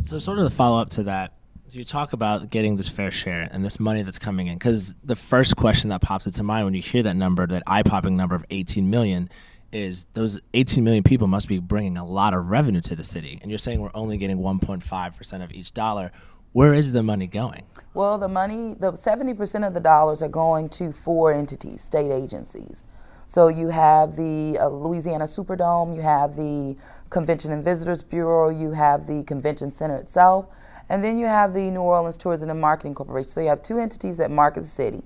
So, 0.02 0.18
sort 0.18 0.38
of 0.38 0.44
the 0.44 0.50
follow 0.50 0.80
up 0.80 0.90
to 0.90 1.02
that, 1.04 1.32
so 1.68 1.78
you 1.78 1.84
talk 1.84 2.12
about 2.12 2.50
getting 2.50 2.76
this 2.76 2.88
fair 2.88 3.10
share 3.10 3.48
and 3.50 3.64
this 3.64 3.80
money 3.80 4.02
that's 4.02 4.18
coming 4.18 4.46
in. 4.46 4.54
Because 4.56 4.94
the 5.02 5.16
first 5.16 5.56
question 5.56 5.90
that 5.90 6.00
pops 6.00 6.26
into 6.26 6.42
mind 6.42 6.66
when 6.66 6.74
you 6.74 6.82
hear 6.82 7.02
that 7.02 7.16
number, 7.16 7.46
that 7.46 7.62
eye 7.66 7.82
popping 7.82 8.16
number 8.16 8.34
of 8.34 8.44
18 8.50 8.88
million, 8.88 9.28
is 9.72 10.06
those 10.14 10.40
18 10.54 10.84
million 10.84 11.02
people 11.02 11.26
must 11.26 11.48
be 11.48 11.58
bringing 11.58 11.96
a 11.96 12.06
lot 12.06 12.32
of 12.32 12.48
revenue 12.48 12.80
to 12.82 12.94
the 12.94 13.02
city. 13.02 13.38
And 13.42 13.50
you're 13.50 13.58
saying 13.58 13.80
we're 13.80 13.90
only 13.94 14.18
getting 14.18 14.38
1.5% 14.38 15.42
of 15.44 15.52
each 15.52 15.72
dollar. 15.72 16.12
Where 16.54 16.72
is 16.72 16.92
the 16.92 17.02
money 17.02 17.26
going? 17.26 17.64
Well, 17.94 18.16
the 18.16 18.28
money, 18.28 18.76
the 18.78 18.92
70% 18.92 19.66
of 19.66 19.74
the 19.74 19.80
dollars 19.80 20.22
are 20.22 20.28
going 20.28 20.68
to 20.68 20.92
four 20.92 21.32
entities, 21.32 21.82
state 21.82 22.12
agencies. 22.12 22.84
So 23.26 23.48
you 23.48 23.70
have 23.70 24.14
the 24.14 24.58
uh, 24.60 24.68
Louisiana 24.68 25.24
Superdome, 25.24 25.96
you 25.96 26.02
have 26.02 26.36
the 26.36 26.76
Convention 27.10 27.50
and 27.50 27.64
Visitors 27.64 28.04
Bureau, 28.04 28.50
you 28.50 28.70
have 28.70 29.08
the 29.08 29.24
Convention 29.24 29.72
Center 29.72 29.96
itself, 29.96 30.46
and 30.88 31.02
then 31.02 31.18
you 31.18 31.26
have 31.26 31.54
the 31.54 31.72
New 31.72 31.80
Orleans 31.80 32.16
Tourism 32.16 32.48
and 32.50 32.60
Marketing 32.60 32.94
Corporation. 32.94 33.30
So 33.30 33.40
you 33.40 33.48
have 33.48 33.60
two 33.60 33.80
entities 33.80 34.18
that 34.18 34.30
market 34.30 34.60
the 34.60 34.68
city. 34.68 35.02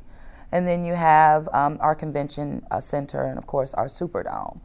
And 0.53 0.69
then 0.69 0.85
you 0.85 0.93
have 0.93 1.49
um, 1.55 1.79
our 1.81 1.95
convention 1.95 2.67
uh, 2.71 2.81
center 2.81 3.23
and, 3.23 3.39
of 3.39 3.47
course, 3.47 3.73
our 3.73 3.87
Superdome. 3.87 4.61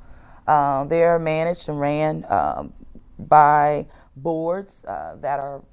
Uh, 0.46 0.84
they're 0.84 1.18
managed 1.18 1.70
and 1.70 1.80
ran 1.80 2.26
um, 2.28 2.74
by 3.18 3.88
boards 4.18 4.84
uh, 4.84 5.16
that 5.22 5.40
are 5.40 5.64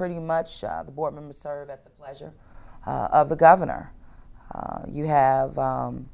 pretty 0.00 0.18
much 0.18 0.64
uh, 0.64 0.82
the 0.82 0.90
board 0.90 1.12
members 1.12 1.36
serve 1.36 1.68
at 1.68 1.84
the 1.84 1.90
pleasure 1.90 2.32
uh, 2.86 3.08
of 3.12 3.28
the 3.28 3.36
governor. 3.36 3.92
Uh, 4.54 4.78
you 4.90 5.04
have 5.04 5.58
um, 5.58 6.08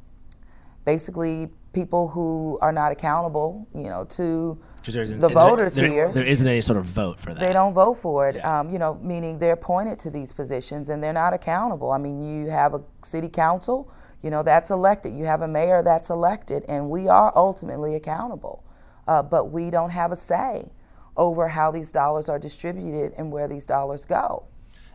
basically 0.85 1.49
people 1.73 2.09
who 2.09 2.59
are 2.61 2.73
not 2.73 2.91
accountable, 2.91 3.65
you 3.73 3.85
know, 3.85 4.03
to 4.03 4.59
the 4.83 5.31
voters 5.33 5.77
there, 5.77 5.87
here. 5.87 6.11
There 6.13 6.27
isn't 6.27 6.49
any 6.49 6.61
sort 6.63 6.81
of 6.81 6.87
vote 6.87 7.21
for 7.21 7.33
that. 7.33 7.39
They 7.39 7.53
don't 7.53 7.75
vote 7.75 7.95
for 7.95 8.29
it, 8.29 8.35
yeah. 8.35 8.59
um, 8.59 8.71
you 8.71 8.81
know, 8.81 8.99
meaning 9.01 9.39
they're 9.39 9.53
appointed 9.53 10.01
to 10.01 10.11
these 10.11 10.33
positions 10.33 10.91
and 10.91 11.01
they're 11.01 11.13
not 11.13 11.33
accountable. 11.33 11.93
I 11.93 11.99
mean, 11.99 12.21
you 12.21 12.51
have 12.51 12.75
a 12.75 12.83
city 13.05 13.29
council, 13.29 13.89
you 14.21 14.31
know, 14.31 14.43
that's 14.43 14.71
elected. 14.71 15.15
You 15.15 15.27
have 15.27 15.43
a 15.43 15.49
mayor 15.49 15.81
that's 15.85 16.11
elected, 16.11 16.65
and 16.67 16.91
we 16.91 17.07
are 17.07 17.33
ultimately 17.37 17.95
accountable. 17.95 18.65
Uh, 19.07 19.23
but 19.23 19.53
we 19.53 19.71
don't 19.71 19.91
have 19.91 20.11
a 20.11 20.17
say 20.17 20.73
over 21.17 21.49
how 21.49 21.71
these 21.71 21.93
dollars 21.93 22.29
are 22.29 22.39
distributed 22.39 23.13
and 23.17 23.33
where 23.33 23.49
these 23.49 23.67
dollars 23.67 24.05
go. 24.05 24.45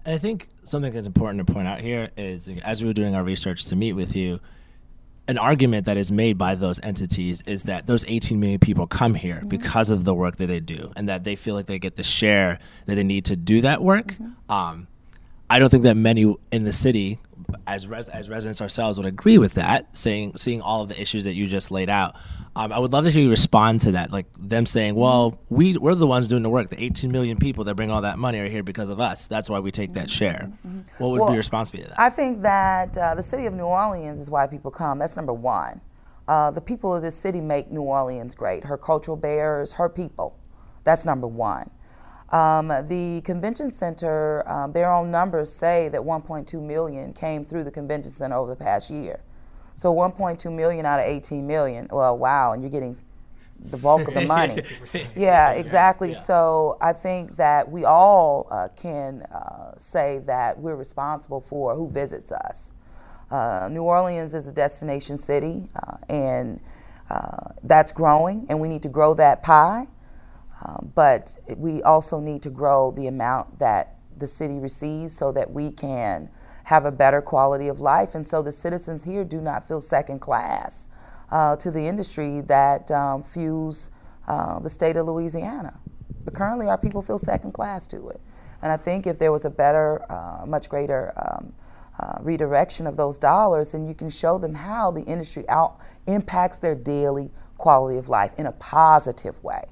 And 0.05 0.15
I 0.15 0.17
think 0.17 0.47
something 0.63 0.93
that's 0.93 1.07
important 1.07 1.45
to 1.45 1.53
point 1.53 1.67
out 1.67 1.81
here 1.81 2.09
is 2.17 2.49
as 2.63 2.81
we 2.81 2.87
were 2.87 2.93
doing 2.93 3.15
our 3.15 3.23
research 3.23 3.65
to 3.65 3.75
meet 3.75 3.93
with 3.93 4.15
you, 4.15 4.39
an 5.27 5.37
argument 5.37 5.85
that 5.85 5.97
is 5.97 6.11
made 6.11 6.37
by 6.37 6.55
those 6.55 6.79
entities 6.81 7.43
is 7.45 7.63
that 7.63 7.87
those 7.87 8.03
18 8.07 8.39
million 8.39 8.59
people 8.59 8.87
come 8.87 9.15
here 9.15 9.37
mm-hmm. 9.37 9.47
because 9.47 9.89
of 9.89 10.03
the 10.03 10.13
work 10.13 10.37
that 10.37 10.47
they 10.47 10.59
do 10.59 10.91
and 10.95 11.07
that 11.07 11.23
they 11.23 11.35
feel 11.35 11.55
like 11.55 11.67
they 11.67 11.79
get 11.79 11.95
the 11.95 12.03
share 12.03 12.57
that 12.85 12.95
they 12.95 13.03
need 13.03 13.25
to 13.25 13.35
do 13.35 13.61
that 13.61 13.83
work. 13.83 14.13
Mm-hmm. 14.13 14.51
Um, 14.51 14.87
I 15.49 15.59
don't 15.59 15.69
think 15.69 15.83
that 15.83 15.95
many 15.95 16.35
in 16.51 16.63
the 16.63 16.73
city, 16.73 17.19
as 17.67 17.87
res- 17.87 18.09
as 18.09 18.29
residents 18.29 18.61
ourselves, 18.61 18.97
would 18.97 19.07
agree 19.07 19.37
with 19.37 19.53
that. 19.53 19.95
Saying 19.95 20.37
seeing 20.37 20.61
all 20.61 20.81
of 20.81 20.89
the 20.89 20.99
issues 20.99 21.23
that 21.23 21.33
you 21.33 21.47
just 21.47 21.71
laid 21.71 21.89
out, 21.89 22.15
um, 22.55 22.71
I 22.71 22.79
would 22.79 22.91
love 22.91 23.05
to 23.05 23.11
hear 23.11 23.23
you 23.23 23.29
respond 23.29 23.81
to 23.81 23.93
that. 23.93 24.11
Like 24.11 24.25
them 24.39 24.65
saying, 24.65 24.95
"Well, 24.95 25.39
we 25.49 25.77
we're 25.77 25.95
the 25.95 26.07
ones 26.07 26.27
doing 26.27 26.43
the 26.43 26.49
work. 26.49 26.69
The 26.69 26.83
18 26.83 27.11
million 27.11 27.37
people 27.37 27.63
that 27.65 27.75
bring 27.75 27.91
all 27.91 28.01
that 28.01 28.19
money 28.19 28.39
are 28.39 28.47
here 28.47 28.63
because 28.63 28.89
of 28.89 28.99
us. 28.99 29.27
That's 29.27 29.49
why 29.49 29.59
we 29.59 29.71
take 29.71 29.93
that 29.93 30.09
share." 30.09 30.51
Mm-hmm. 30.65 30.79
What 30.97 31.11
would 31.11 31.19
well, 31.19 31.29
be 31.29 31.33
your 31.33 31.39
response 31.39 31.69
be 31.69 31.79
to 31.79 31.87
that? 31.87 31.99
I 31.99 32.09
think 32.09 32.41
that 32.41 32.97
uh, 32.97 33.15
the 33.15 33.23
city 33.23 33.45
of 33.45 33.53
New 33.53 33.63
Orleans 33.65 34.19
is 34.19 34.29
why 34.29 34.47
people 34.47 34.71
come. 34.71 34.99
That's 34.99 35.15
number 35.15 35.33
one. 35.33 35.81
Uh, 36.27 36.51
the 36.51 36.61
people 36.61 36.93
of 36.93 37.01
this 37.01 37.15
city 37.15 37.41
make 37.41 37.71
New 37.71 37.81
Orleans 37.81 38.35
great. 38.35 38.63
Her 38.63 38.77
cultural 38.77 39.17
bearers, 39.17 39.73
her 39.73 39.89
people. 39.89 40.37
That's 40.83 41.05
number 41.05 41.27
one. 41.27 41.69
Um, 42.31 42.69
the 42.87 43.21
convention 43.25 43.71
center, 43.71 44.47
um, 44.49 44.71
their 44.71 44.91
own 44.91 45.11
numbers 45.11 45.51
say 45.51 45.89
that 45.89 46.01
1.2 46.01 46.61
million 46.61 47.13
came 47.13 47.43
through 47.43 47.65
the 47.65 47.71
convention 47.71 48.13
center 48.13 48.37
over 48.37 48.51
the 48.51 48.63
past 48.63 48.89
year. 48.89 49.19
So 49.75 49.93
1.2 49.93 50.53
million 50.53 50.85
out 50.85 50.99
of 50.99 51.05
18 51.05 51.45
million. 51.45 51.87
Well, 51.91 52.17
wow, 52.17 52.53
and 52.53 52.61
you're 52.61 52.71
getting 52.71 52.95
the 53.59 53.77
bulk 53.77 54.07
of 54.07 54.13
the 54.13 54.21
money. 54.25 54.63
yeah, 55.15 55.51
exactly. 55.51 56.09
Yeah. 56.09 56.19
So 56.19 56.77
I 56.79 56.93
think 56.93 57.35
that 57.35 57.69
we 57.69 57.83
all 57.83 58.47
uh, 58.49 58.69
can 58.75 59.23
uh, 59.23 59.75
say 59.77 60.19
that 60.25 60.57
we're 60.59 60.75
responsible 60.75 61.41
for 61.41 61.75
who 61.75 61.89
visits 61.89 62.31
us. 62.31 62.73
Uh, 63.29 63.69
New 63.71 63.83
Orleans 63.83 64.33
is 64.33 64.47
a 64.47 64.51
destination 64.51 65.17
city, 65.17 65.69
uh, 65.75 65.97
and 66.09 66.59
uh, 67.09 67.51
that's 67.63 67.91
growing, 67.91 68.45
and 68.49 68.59
we 68.59 68.67
need 68.67 68.83
to 68.83 68.89
grow 68.89 69.13
that 69.15 69.41
pie. 69.41 69.87
Um, 70.63 70.91
but 70.93 71.37
we 71.57 71.81
also 71.83 72.19
need 72.19 72.43
to 72.43 72.49
grow 72.49 72.91
the 72.91 73.07
amount 73.07 73.59
that 73.59 73.95
the 74.17 74.27
city 74.27 74.59
receives 74.59 75.15
so 75.15 75.31
that 75.31 75.51
we 75.51 75.71
can 75.71 76.29
have 76.65 76.85
a 76.85 76.91
better 76.91 77.21
quality 77.21 77.67
of 77.67 77.79
life. 77.79 78.15
And 78.15 78.27
so 78.27 78.41
the 78.41 78.51
citizens 78.51 79.03
here 79.03 79.23
do 79.23 79.41
not 79.41 79.67
feel 79.67 79.81
second 79.81 80.19
class 80.19 80.87
uh, 81.31 81.55
to 81.57 81.71
the 81.71 81.87
industry 81.87 82.41
that 82.41 82.91
um, 82.91 83.23
fuels 83.23 83.91
uh, 84.27 84.59
the 84.59 84.69
state 84.69 84.95
of 84.95 85.07
Louisiana. 85.07 85.79
But 86.23 86.35
currently, 86.35 86.67
our 86.67 86.77
people 86.77 87.01
feel 87.01 87.17
second 87.17 87.53
class 87.53 87.87
to 87.87 88.09
it. 88.09 88.21
And 88.61 88.71
I 88.71 88.77
think 88.77 89.07
if 89.07 89.17
there 89.17 89.31
was 89.31 89.45
a 89.45 89.49
better, 89.49 90.05
uh, 90.11 90.45
much 90.45 90.69
greater 90.69 91.11
um, 91.17 91.53
uh, 91.99 92.19
redirection 92.21 92.85
of 92.85 92.95
those 92.95 93.17
dollars, 93.17 93.71
then 93.71 93.87
you 93.87 93.95
can 93.95 94.09
show 94.09 94.37
them 94.37 94.53
how 94.53 94.91
the 94.91 95.01
industry 95.01 95.47
out 95.49 95.79
impacts 96.05 96.59
their 96.59 96.75
daily 96.75 97.31
quality 97.57 97.97
of 97.97 98.07
life 98.09 98.33
in 98.37 98.45
a 98.45 98.51
positive 98.51 99.43
way. 99.43 99.65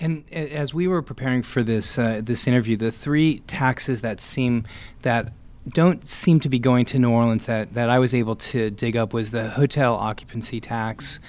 And 0.00 0.24
as 0.32 0.72
we 0.72 0.88
were 0.88 1.02
preparing 1.02 1.42
for 1.42 1.62
this 1.62 1.98
uh, 1.98 2.22
this 2.24 2.46
interview, 2.46 2.76
the 2.76 2.90
three 2.90 3.40
taxes 3.40 4.00
that 4.00 4.20
seem 4.20 4.64
that 5.02 5.32
don't 5.68 6.08
seem 6.08 6.40
to 6.40 6.48
be 6.48 6.58
going 6.58 6.84
to 6.86 6.98
New 6.98 7.10
Orleans 7.10 7.46
that, 7.46 7.74
that 7.74 7.90
I 7.90 7.98
was 7.98 8.14
able 8.14 8.34
to 8.36 8.70
dig 8.70 8.96
up 8.96 9.12
was 9.12 9.30
the 9.30 9.50
hotel 9.50 9.94
occupancy 9.94 10.60
tax, 10.60 11.20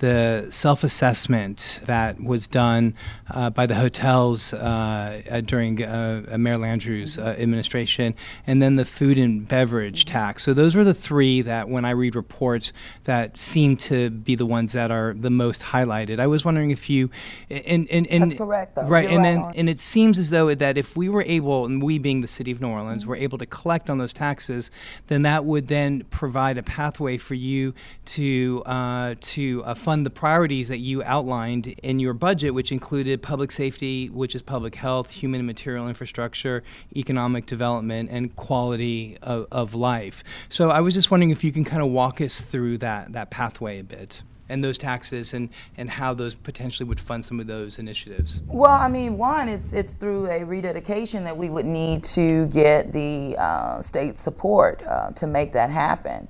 the 0.00 0.46
self 0.50 0.82
assessment 0.82 1.80
that 1.84 2.20
was 2.20 2.46
done 2.46 2.94
uh, 3.30 3.50
by 3.50 3.66
the 3.66 3.74
hotels 3.74 4.52
uh, 4.52 5.22
uh, 5.30 5.40
during 5.42 5.82
uh, 5.82 6.36
Mayor 6.38 6.56
Landrieu's 6.56 7.18
uh, 7.18 7.36
administration, 7.38 8.14
and 8.46 8.62
then 8.62 8.76
the 8.76 8.84
food 8.84 9.18
and 9.18 9.46
beverage 9.46 10.06
tax. 10.06 10.42
So 10.42 10.52
those 10.54 10.74
were 10.74 10.84
the 10.84 10.94
three 10.94 11.42
that, 11.42 11.68
when 11.68 11.84
I 11.84 11.90
read 11.90 12.14
reports, 12.14 12.72
that 13.04 13.36
seem 13.36 13.76
to 13.76 14.10
be 14.10 14.34
the 14.34 14.46
ones 14.46 14.72
that 14.72 14.90
are 14.90 15.14
the 15.14 15.30
most 15.30 15.62
highlighted. 15.62 16.18
I 16.18 16.26
was 16.26 16.44
wondering 16.44 16.70
if 16.70 16.88
you, 16.88 17.10
and, 17.50 17.88
and, 17.90 18.06
and 18.06 18.32
that's 18.32 18.38
correct, 18.38 18.78
right, 18.78 19.04
You're 19.04 19.12
and 19.12 19.18
right 19.18 19.22
then 19.22 19.38
on. 19.42 19.52
and 19.54 19.68
it 19.68 19.80
seems 19.80 20.16
as 20.18 20.30
though 20.30 20.54
that 20.54 20.78
if 20.78 20.96
we 20.96 21.10
were 21.10 21.22
able, 21.22 21.66
and 21.66 21.82
we 21.82 21.98
being 21.98 22.22
the 22.22 22.28
city 22.28 22.50
of 22.50 22.60
New 22.60 22.68
Orleans, 22.68 23.02
mm-hmm. 23.02 23.10
were 23.10 23.16
able 23.16 23.36
to 23.36 23.46
collect 23.46 23.90
on 23.90 23.98
those 23.98 24.14
taxes, 24.14 24.70
then 25.08 25.22
that 25.22 25.44
would 25.44 25.68
then 25.68 26.04
provide 26.10 26.56
a 26.56 26.62
pathway 26.62 27.18
for 27.18 27.34
you 27.34 27.74
to 28.06 28.62
uh, 28.64 29.14
to 29.20 29.62
uh, 29.64 29.74
fund 29.90 30.06
the 30.06 30.10
priorities 30.10 30.68
that 30.68 30.78
you 30.78 31.02
outlined 31.02 31.66
in 31.82 31.98
your 31.98 32.14
budget, 32.14 32.54
which 32.54 32.70
included 32.70 33.20
public 33.20 33.50
safety, 33.50 34.08
which 34.08 34.36
is 34.36 34.40
public 34.40 34.76
health, 34.76 35.10
human 35.10 35.40
and 35.40 35.46
material 35.48 35.88
infrastructure, 35.88 36.62
economic 36.94 37.44
development, 37.44 38.08
and 38.08 38.36
quality 38.36 39.18
of, 39.20 39.48
of 39.50 39.74
life. 39.74 40.22
So 40.48 40.70
I 40.70 40.80
was 40.80 40.94
just 40.94 41.10
wondering 41.10 41.30
if 41.30 41.42
you 41.42 41.50
can 41.50 41.64
kind 41.64 41.82
of 41.82 41.88
walk 41.88 42.20
us 42.20 42.40
through 42.40 42.78
that 42.78 43.14
that 43.14 43.30
pathway 43.30 43.80
a 43.80 43.82
bit 43.82 44.22
and 44.48 44.62
those 44.62 44.78
taxes 44.78 45.34
and, 45.34 45.48
and 45.76 45.90
how 45.90 46.14
those 46.14 46.36
potentially 46.36 46.88
would 46.88 47.00
fund 47.00 47.26
some 47.26 47.40
of 47.40 47.48
those 47.48 47.76
initiatives? 47.80 48.42
Well, 48.46 48.70
I 48.70 48.86
mean, 48.86 49.18
one, 49.18 49.48
it's 49.48 49.72
it's 49.72 49.94
through 49.94 50.30
a 50.30 50.44
rededication 50.44 51.24
that 51.24 51.36
we 51.36 51.50
would 51.50 51.66
need 51.66 52.04
to 52.04 52.46
get 52.46 52.92
the 52.92 53.34
uh, 53.36 53.82
state 53.82 54.18
support 54.18 54.84
uh, 54.86 55.10
to 55.10 55.26
make 55.26 55.50
that 55.54 55.70
happen. 55.70 56.28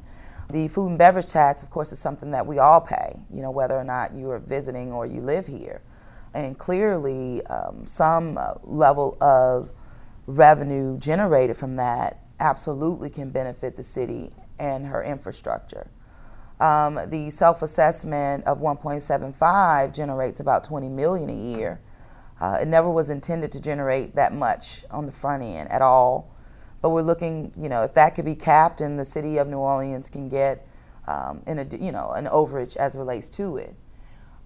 The 0.51 0.67
food 0.69 0.89
and 0.89 0.99
beverage 0.99 1.27
tax, 1.27 1.63
of 1.63 1.71
course, 1.71 1.93
is 1.93 1.99
something 2.01 2.33
that 2.33 2.47
we 2.47 2.59
all 2.59 2.81
pay, 2.81 3.21
you 3.33 3.41
know, 3.41 3.53
whether 3.53 3.77
or 3.77 3.85
not 3.85 4.15
you 4.15 4.31
are 4.31 4.41
visiting 4.41 4.93
or 4.93 5.07
you 5.07 5.21
live 5.21 5.47
here. 5.47 5.81
And 6.35 6.59
clearly, 6.59 7.45
um, 7.47 7.87
some 7.87 8.37
uh, 8.37 8.55
level 8.65 9.17
of 9.21 9.71
revenue 10.27 10.99
generated 10.99 11.57
from 11.57 11.77
that 11.77 12.25
absolutely 12.41 13.11
can 13.11 13.31
benefit 13.31 13.77
the 13.77 13.83
city 13.83 14.33
and 14.59 14.87
her 14.87 15.03
infrastructure. 15.03 15.89
Um, 16.59 17.01
the 17.07 17.31
self-assessment 17.31 18.45
of 18.45 18.59
1.75 18.59 19.95
generates 19.95 20.41
about 20.41 20.65
20 20.65 20.89
million 20.89 21.31
a 21.31 21.57
year. 21.57 21.81
Uh, 22.41 22.59
it 22.61 22.69
never 22.69 22.91
was 22.91 23.11
intended 23.11 23.53
to 23.53 23.61
generate 23.61 24.15
that 24.17 24.35
much 24.35 24.85
on 24.91 25.07
the 25.07 25.13
front 25.13 25.43
end 25.43 25.71
at 25.71 25.83
all. 25.83 26.30
But 26.83 26.91
we're 26.91 27.03
looking, 27.03 27.53
you 27.57 27.69
know, 27.69 27.83
if 27.83 27.95
that 27.95 28.15
could 28.15 28.25
be 28.25 28.35
capped 28.35 28.81
and 28.81 28.99
the 28.99 29.05
city 29.05 29.37
of 29.39 29.49
New 29.49 29.59
Orleans 29.59 30.09
can 30.09 30.29
get, 30.29 30.67
um, 31.07 31.43
in 31.47 31.59
a, 31.59 31.65
you 31.77 31.93
know, 31.93 32.13
an 32.13 32.27
overage 32.27 32.77
as 32.77 32.97
relates 32.97 33.29
to 33.31 33.57
it. 33.59 33.75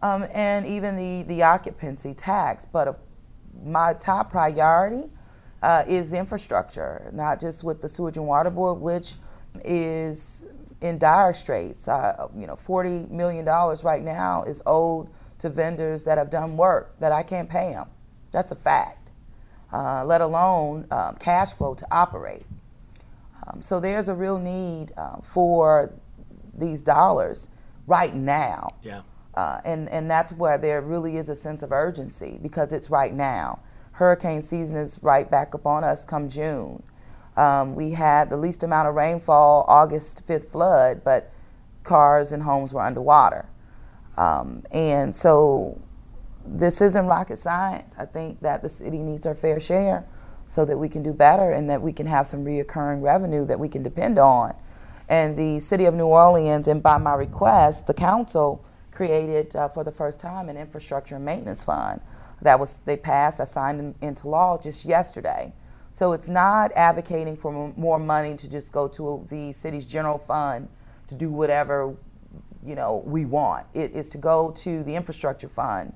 Um, 0.03 0.26
and 0.33 0.67
even 0.67 0.97
the, 0.97 1.23
the 1.23 1.43
occupancy 1.43 2.12
tax. 2.12 2.67
But 2.67 2.99
my 3.64 3.95
top 3.95 4.31
priority 4.31 5.09
uh, 5.62 5.85
is 5.88 6.12
infrastructure, 6.12 7.11
not 7.14 7.41
just 7.41 7.64
with 7.64 7.81
the 7.81 7.88
Sewage 7.88 8.17
and 8.17 8.26
Water 8.26 8.50
Board, 8.50 8.81
which 8.81 9.14
is 9.64 10.45
in 10.81 10.99
dire 10.99 11.33
straits. 11.33 11.88
Uh, 11.88 12.29
you 12.37 12.47
know, 12.47 12.55
$40 12.55 13.11
million 13.11 13.45
right 13.45 14.03
now 14.03 14.43
is 14.43 14.62
owed 14.67 15.09
to 15.38 15.49
vendors 15.49 16.05
that 16.05 16.19
have 16.19 16.31
done 16.31 16.57
work 16.57 16.99
that 17.00 17.12
I 17.12 17.23
can't 17.23 17.49
pay 17.49 17.73
them. 17.73 17.88
That's 18.31 18.53
a 18.53 18.57
fact, 18.57 19.03
uh, 19.75 20.04
let 20.04 20.21
alone 20.21 20.87
um, 20.93 21.16
cash 21.16 21.52
flow 21.52 21.75
to 21.75 21.87
operate. 21.90 22.47
Um, 23.47 23.61
so 23.61 23.81
there's 23.81 24.09
a 24.09 24.14
real 24.14 24.38
need 24.38 24.93
uh, 24.97 25.16
for 25.21 25.93
these 26.57 26.81
dollars 26.81 27.49
right 27.87 28.14
now. 28.14 28.76
Yeah. 28.83 29.02
Uh, 29.35 29.61
and, 29.64 29.88
and 29.88 30.09
that's 30.09 30.33
where 30.33 30.57
there 30.59 30.81
really 30.81 31.16
is 31.16 31.28
a 31.28 31.35
sense 31.35 31.64
of 31.64 31.73
urgency 31.73 32.38
because 32.40 32.73
it's 32.73 32.88
right 32.88 33.12
now. 33.12 33.59
Hurricane 33.93 34.43
season 34.43 34.78
is 34.78 35.00
right 35.02 35.28
back 35.28 35.54
upon 35.54 35.83
us 35.83 36.04
come 36.04 36.28
June. 36.28 36.83
Um, 37.37 37.75
we 37.75 37.90
had 37.90 38.31
the 38.31 38.37
least 38.37 38.62
amount 38.62 38.88
of 38.88 38.95
rainfall, 38.95 39.64
August 39.66 40.25
5th 40.28 40.50
flood, 40.50 41.02
but 41.04 41.33
cars 41.83 42.31
and 42.31 42.45
homes 42.45 42.73
were 42.73 42.81
underwater. 42.81 43.49
Um, 44.16 44.62
and 44.71 45.14
so 45.14 45.81
this 46.46 46.80
isn't 46.80 47.06
rocket 47.06 47.38
science. 47.38 47.94
I 47.98 48.04
think 48.04 48.40
that 48.40 48.62
the 48.62 48.68
city 48.68 48.98
needs 48.98 49.26
our 49.26 49.34
fair 49.34 49.60
share 49.60 50.06
so 50.46 50.64
that 50.64 50.76
we 50.76 50.88
can 50.88 51.02
do 51.02 51.12
better 51.12 51.52
and 51.52 51.68
that 51.70 51.80
we 51.80 51.92
can 51.92 52.06
have 52.06 52.26
some 52.26 52.44
reoccurring 52.44 53.02
revenue 53.02 53.46
that 53.46 53.58
we 53.58 53.68
can 53.68 53.82
depend 53.82 54.18
on. 54.18 54.54
And 55.08 55.36
the 55.36 55.60
city 55.60 55.84
of 55.84 55.94
New 55.94 56.06
Orleans, 56.06 56.68
and 56.68 56.82
by 56.82 56.98
my 56.98 57.14
request, 57.14 57.86
the 57.86 57.94
council 57.94 58.64
created 58.90 59.54
uh, 59.56 59.68
for 59.68 59.84
the 59.84 59.90
first 59.90 60.20
time 60.20 60.48
an 60.48 60.56
infrastructure 60.56 61.16
and 61.16 61.24
maintenance 61.24 61.64
fund. 61.64 62.00
That 62.42 62.58
was 62.60 62.80
they 62.84 62.96
passed. 62.96 63.40
I 63.40 63.44
signed 63.44 63.94
into 64.00 64.28
law 64.28 64.58
just 64.58 64.84
yesterday. 64.84 65.52
So 65.90 66.12
it's 66.12 66.28
not 66.28 66.72
advocating 66.74 67.36
for 67.36 67.72
more 67.76 67.98
money 67.98 68.36
to 68.36 68.50
just 68.50 68.72
go 68.72 68.88
to 68.88 69.24
the 69.28 69.52
city's 69.52 69.86
general 69.86 70.18
fund 70.18 70.68
to 71.06 71.14
do 71.14 71.30
whatever 71.30 71.94
you 72.66 72.74
know 72.74 73.02
we 73.06 73.24
want. 73.24 73.66
It 73.74 73.92
is 73.92 74.10
to 74.10 74.18
go 74.18 74.50
to 74.56 74.82
the 74.82 74.94
infrastructure 74.94 75.48
fund 75.48 75.92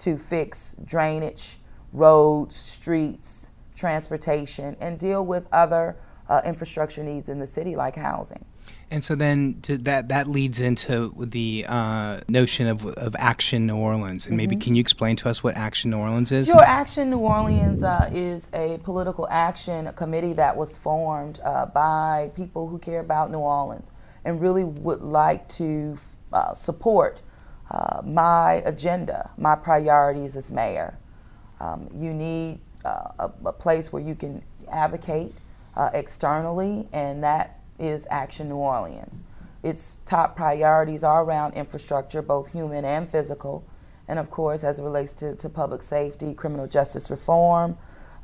to 0.00 0.16
fix 0.16 0.74
drainage, 0.84 1.58
roads, 1.92 2.56
streets, 2.56 3.48
transportation, 3.74 4.76
and 4.80 4.98
deal 4.98 5.24
with 5.24 5.46
other 5.52 5.96
uh, 6.28 6.40
infrastructure 6.44 7.02
needs 7.02 7.28
in 7.28 7.38
the 7.38 7.46
city 7.46 7.74
like 7.74 7.96
housing. 7.96 8.44
And 8.92 9.04
so 9.04 9.14
then 9.14 9.60
to 9.62 9.78
that 9.78 10.08
that 10.08 10.26
leads 10.26 10.60
into 10.60 11.14
the 11.16 11.64
uh, 11.68 12.20
notion 12.28 12.66
of, 12.66 12.86
of 12.86 13.14
Action 13.18 13.66
New 13.66 13.76
Orleans. 13.76 14.26
And 14.26 14.36
maybe 14.36 14.56
can 14.56 14.74
you 14.74 14.80
explain 14.80 15.16
to 15.16 15.28
us 15.28 15.44
what 15.44 15.56
Action 15.56 15.90
New 15.90 15.98
Orleans 15.98 16.32
is? 16.32 16.48
Pure 16.48 16.64
Action 16.64 17.10
New 17.10 17.18
Orleans 17.18 17.84
uh, 17.84 18.10
is 18.12 18.48
a 18.52 18.78
political 18.82 19.28
action 19.30 19.92
committee 19.94 20.32
that 20.34 20.56
was 20.56 20.76
formed 20.76 21.40
uh, 21.44 21.66
by 21.66 22.32
people 22.34 22.68
who 22.68 22.78
care 22.78 23.00
about 23.00 23.30
New 23.30 23.38
Orleans 23.38 23.92
and 24.24 24.40
really 24.40 24.64
would 24.64 25.02
like 25.02 25.48
to 25.50 25.96
uh, 26.32 26.52
support 26.52 27.22
uh, 27.70 28.02
my 28.04 28.54
agenda, 28.64 29.30
my 29.36 29.54
priorities 29.54 30.36
as 30.36 30.50
mayor. 30.50 30.98
Um, 31.60 31.88
you 31.94 32.12
need 32.12 32.60
uh, 32.84 33.12
a, 33.18 33.30
a 33.46 33.52
place 33.52 33.92
where 33.92 34.02
you 34.02 34.14
can 34.14 34.42
advocate 34.70 35.34
uh, 35.76 35.90
externally, 35.92 36.88
and 36.92 37.22
that 37.22 37.60
is 37.78 38.06
Action 38.10 38.48
New 38.48 38.56
Orleans. 38.56 39.22
Its 39.62 39.98
top 40.04 40.36
priorities 40.36 41.04
are 41.04 41.22
around 41.22 41.54
infrastructure, 41.54 42.22
both 42.22 42.50
human 42.50 42.84
and 42.84 43.08
physical, 43.08 43.64
and 44.08 44.18
of 44.18 44.30
course, 44.30 44.64
as 44.64 44.80
it 44.80 44.82
relates 44.82 45.14
to, 45.14 45.36
to 45.36 45.48
public 45.48 45.82
safety, 45.82 46.34
criminal 46.34 46.66
justice 46.66 47.10
reform, 47.10 47.76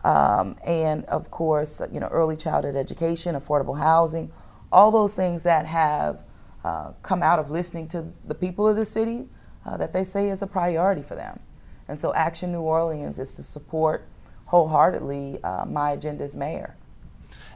um, 0.02 0.56
and 0.64 1.04
of 1.06 1.30
course, 1.30 1.82
you 1.92 2.00
know, 2.00 2.08
early 2.08 2.36
childhood 2.36 2.74
education, 2.74 3.34
affordable 3.34 3.78
housing, 3.78 4.32
all 4.72 4.90
those 4.90 5.14
things 5.14 5.42
that 5.42 5.66
have 5.66 6.24
uh, 6.64 6.92
come 7.02 7.22
out 7.22 7.38
of 7.38 7.50
listening 7.50 7.86
to 7.88 8.04
the 8.26 8.34
people 8.34 8.66
of 8.66 8.76
the 8.76 8.84
city 8.84 9.28
uh, 9.66 9.76
that 9.76 9.92
they 9.92 10.04
say 10.04 10.30
is 10.30 10.42
a 10.42 10.46
priority 10.46 11.02
for 11.02 11.14
them. 11.14 11.40
And 11.88 11.98
so, 11.98 12.14
Action 12.14 12.52
New 12.52 12.60
Orleans 12.60 13.18
is 13.18 13.34
to 13.36 13.42
support 13.42 14.06
wholeheartedly 14.46 15.40
uh, 15.42 15.64
my 15.66 15.92
agenda 15.92 16.24
as 16.24 16.36
mayor. 16.36 16.76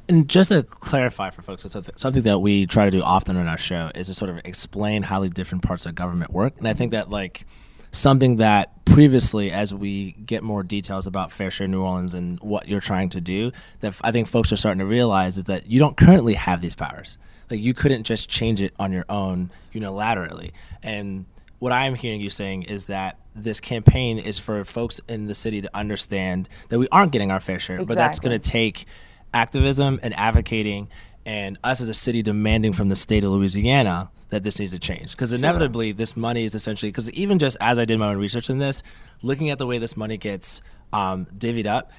And 0.09 0.29
just 0.29 0.49
to 0.49 0.65
clarify 0.65 1.31
for 1.31 1.43
folks, 1.43 1.65
something 1.97 2.23
that 2.23 2.41
we 2.41 2.67
try 2.67 2.85
to 2.85 2.91
do 2.91 3.03
often 3.03 3.37
on 3.37 3.47
our 3.47 3.59
show 3.59 3.93
is 3.95 4.09
to 4.09 4.15
sort 4.15 4.31
of 4.31 4.39
explain 4.45 5.05
how 5.05 5.21
the 5.21 5.31
different 5.31 5.63
parts 5.63 5.87
of 5.87 5.95
government 5.95 6.33
work. 6.33 6.55
And 6.59 6.67
I 6.67 6.75
think 6.75 6.91
that 6.93 7.11
like 7.11 7.47
something 7.93 8.37
that 8.37 8.85
previously, 8.85 9.53
as 9.53 9.73
we 9.73 10.13
get 10.13 10.43
more 10.43 10.63
details 10.65 11.07
about 11.07 11.31
Fair 11.31 11.51
Share 11.51 11.69
New 11.69 11.83
Orleans 11.83 12.15
and 12.15 12.41
what 12.41 12.69
you're 12.69 12.81
trying 12.81 13.09
to 13.11 13.21
do, 13.21 13.53
that 13.81 13.95
I 14.03 14.11
think 14.11 14.27
folks 14.27 14.53
are 14.53 14.57
starting 14.57 14.81
to 14.81 14.87
realize 14.87 15.39
is 15.39 15.45
that 15.45 15.67
you 15.67 15.79
don't 15.79 15.97
currently 15.97 16.35
have 16.35 16.61
these 16.61 16.75
powers. 16.75 17.17
Like 17.49 17.61
you 17.61 17.75
couldn't 17.75 18.05
just 18.05 18.29
change 18.29 18.61
it 18.61 18.75
on 18.79 18.93
your 18.93 19.05
own 19.09 19.51
unilaterally. 19.73 20.53
And 20.83 21.27
what 21.61 21.73
I'm 21.73 21.95
hearing 21.95 22.21
you 22.21 22.31
saying 22.31 22.65
is 22.65 22.87
that 22.87 23.19
this 23.35 23.61
campaign 23.61 24.19
is 24.19 24.39
for 24.39 24.65
folks 24.65 25.01
in 25.09 25.29
the 25.29 25.35
city 25.35 25.61
to 25.61 25.71
understand 25.77 26.49
that 26.71 26.79
we 26.79 26.89
aren't 26.91 27.13
getting 27.13 27.31
our 27.31 27.39
fair 27.39 27.61
share, 27.61 27.85
but 27.85 27.97
that's 27.97 28.19
going 28.19 28.39
to 28.39 28.51
take 28.51 28.87
activism 29.33 30.01
and 30.03 30.13
advocating 30.15 30.89
and 31.25 31.59
us 31.63 31.81
as 31.81 31.89
a 31.89 31.95
city 31.95 32.23
demanding 32.23 32.73
from 32.73 32.89
the 32.89 32.97
state 32.97 33.23
of 33.23 33.31
Louisiana 33.31 34.11
that 34.31 34.43
this 34.43 34.59
needs 34.59 34.73
to 34.73 34.79
change. 34.79 35.11
Because 35.11 35.33
inevitably, 35.33 35.93
this 35.93 36.17
money 36.17 36.45
is 36.45 36.55
essentially, 36.55 36.91
because 36.91 37.11
even 37.13 37.39
just 37.39 37.57
as 37.61 37.79
I 37.79 37.85
did 37.85 37.99
my 37.99 38.09
own 38.09 38.17
research 38.17 38.49
in 38.49 38.59
this, 38.59 38.83
looking 39.23 39.51
at 39.51 39.59
the 39.59 39.67
way 39.67 39.79
this 39.79 39.97
money 39.97 40.17
gets 40.17 40.63
um, 40.93 41.27
divvied 41.27 41.67
up, 41.67 41.93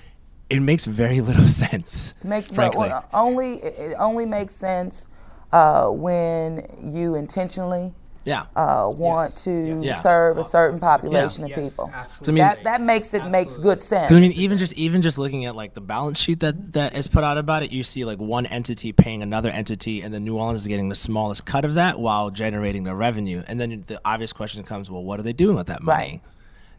it 0.49 0.59
makes 0.59 0.85
very 0.85 1.21
little 1.21 1.47
sense. 1.47 2.15
makes 2.23 2.51
frankly. 2.51 2.89
well, 2.89 3.07
only 3.13 3.61
it 3.61 3.91
it 3.91 3.95
only 3.99 4.25
makes 4.25 4.55
sense 4.55 5.07
uh, 5.51 5.87
when 5.89 6.67
you 6.83 7.15
intentionally 7.15 7.93
yeah. 8.25 8.45
uh, 8.55 8.89
want 8.89 9.35
to 9.37 9.77
Yeah. 9.81 9.99
serve 9.99 10.37
a 10.37 10.43
certain 10.43 10.79
population 10.79 11.47
Yes, 11.47 11.57
of 11.57 11.63
people. 11.71 11.91
absolutely. 11.93 12.25
So, 12.25 12.31
I 12.31 12.33
mean- 12.33 12.37
that 12.55 12.63
that 12.63 12.81
makes 12.81 13.13
it 13.13 13.25
makes 13.27 13.57
good 13.57 13.81
sense. 13.81 14.11
I 14.11 14.19
mean, 14.19 14.31
even 14.33 14.57
just 14.57 14.73
even 14.73 15.01
just 15.01 15.17
looking 15.17 15.45
at 15.45 15.55
like 15.55 15.73
the 15.73 15.81
balance 15.81 16.19
sheet 16.19 16.39
that 16.41 16.73
that 16.73 16.95
is 16.95 17.07
put 17.07 17.23
out 17.23 17.37
about 17.37 17.63
it, 17.63 17.71
you 17.71 17.83
see 17.83 18.05
like 18.05 18.19
one 18.19 18.45
entity 18.45 18.91
paying 18.91 19.21
another 19.23 19.49
entity, 19.49 20.01
and 20.01 20.13
then 20.13 20.23
New 20.23 20.37
Orleans 20.37 20.59
is 20.59 20.67
getting 20.67 20.89
the 20.89 20.95
smallest 20.95 21.45
cut 21.45 21.65
of 21.65 21.73
that 21.75 21.99
while 21.99 22.29
generating 22.29 22.83
the 22.83 22.93
revenue. 22.95 23.43
And 23.47 23.59
then 23.59 23.83
the 23.87 23.99
obvious 24.05 24.33
question 24.33 24.63
comes, 24.63 24.89
well, 24.91 25.03
what 25.03 25.19
are 25.19 25.23
they 25.23 25.33
doing 25.33 25.55
with 25.55 25.67
that 25.67 25.81
money? 25.81 25.97
Right. 26.11 26.21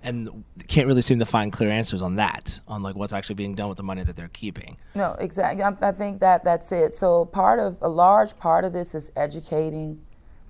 And 0.04 0.42
can't 0.66 0.88
really 0.88 1.00
seem 1.02 1.20
to 1.20 1.24
find 1.26 1.52
clear 1.52 1.70
answers 1.70 2.02
on 2.02 2.16
that, 2.16 2.58
on 2.66 2.82
like 2.82 2.96
what's 2.96 3.12
actually 3.12 3.36
being 3.36 3.54
done 3.54 3.68
with 3.68 3.76
the 3.76 3.84
money 3.84 4.02
that 4.02 4.16
they're 4.16 4.30
keeping. 4.32 4.76
No, 4.96 5.14
exactly. 5.20 5.62
I, 5.62 5.72
I 5.80 5.92
think 5.92 6.18
that 6.18 6.42
that's 6.42 6.72
it. 6.72 6.92
So 6.94 7.26
part 7.26 7.60
of 7.60 7.76
a 7.80 7.88
large 7.88 8.36
part 8.36 8.64
of 8.64 8.72
this 8.72 8.96
is 8.96 9.12
educating 9.14 10.00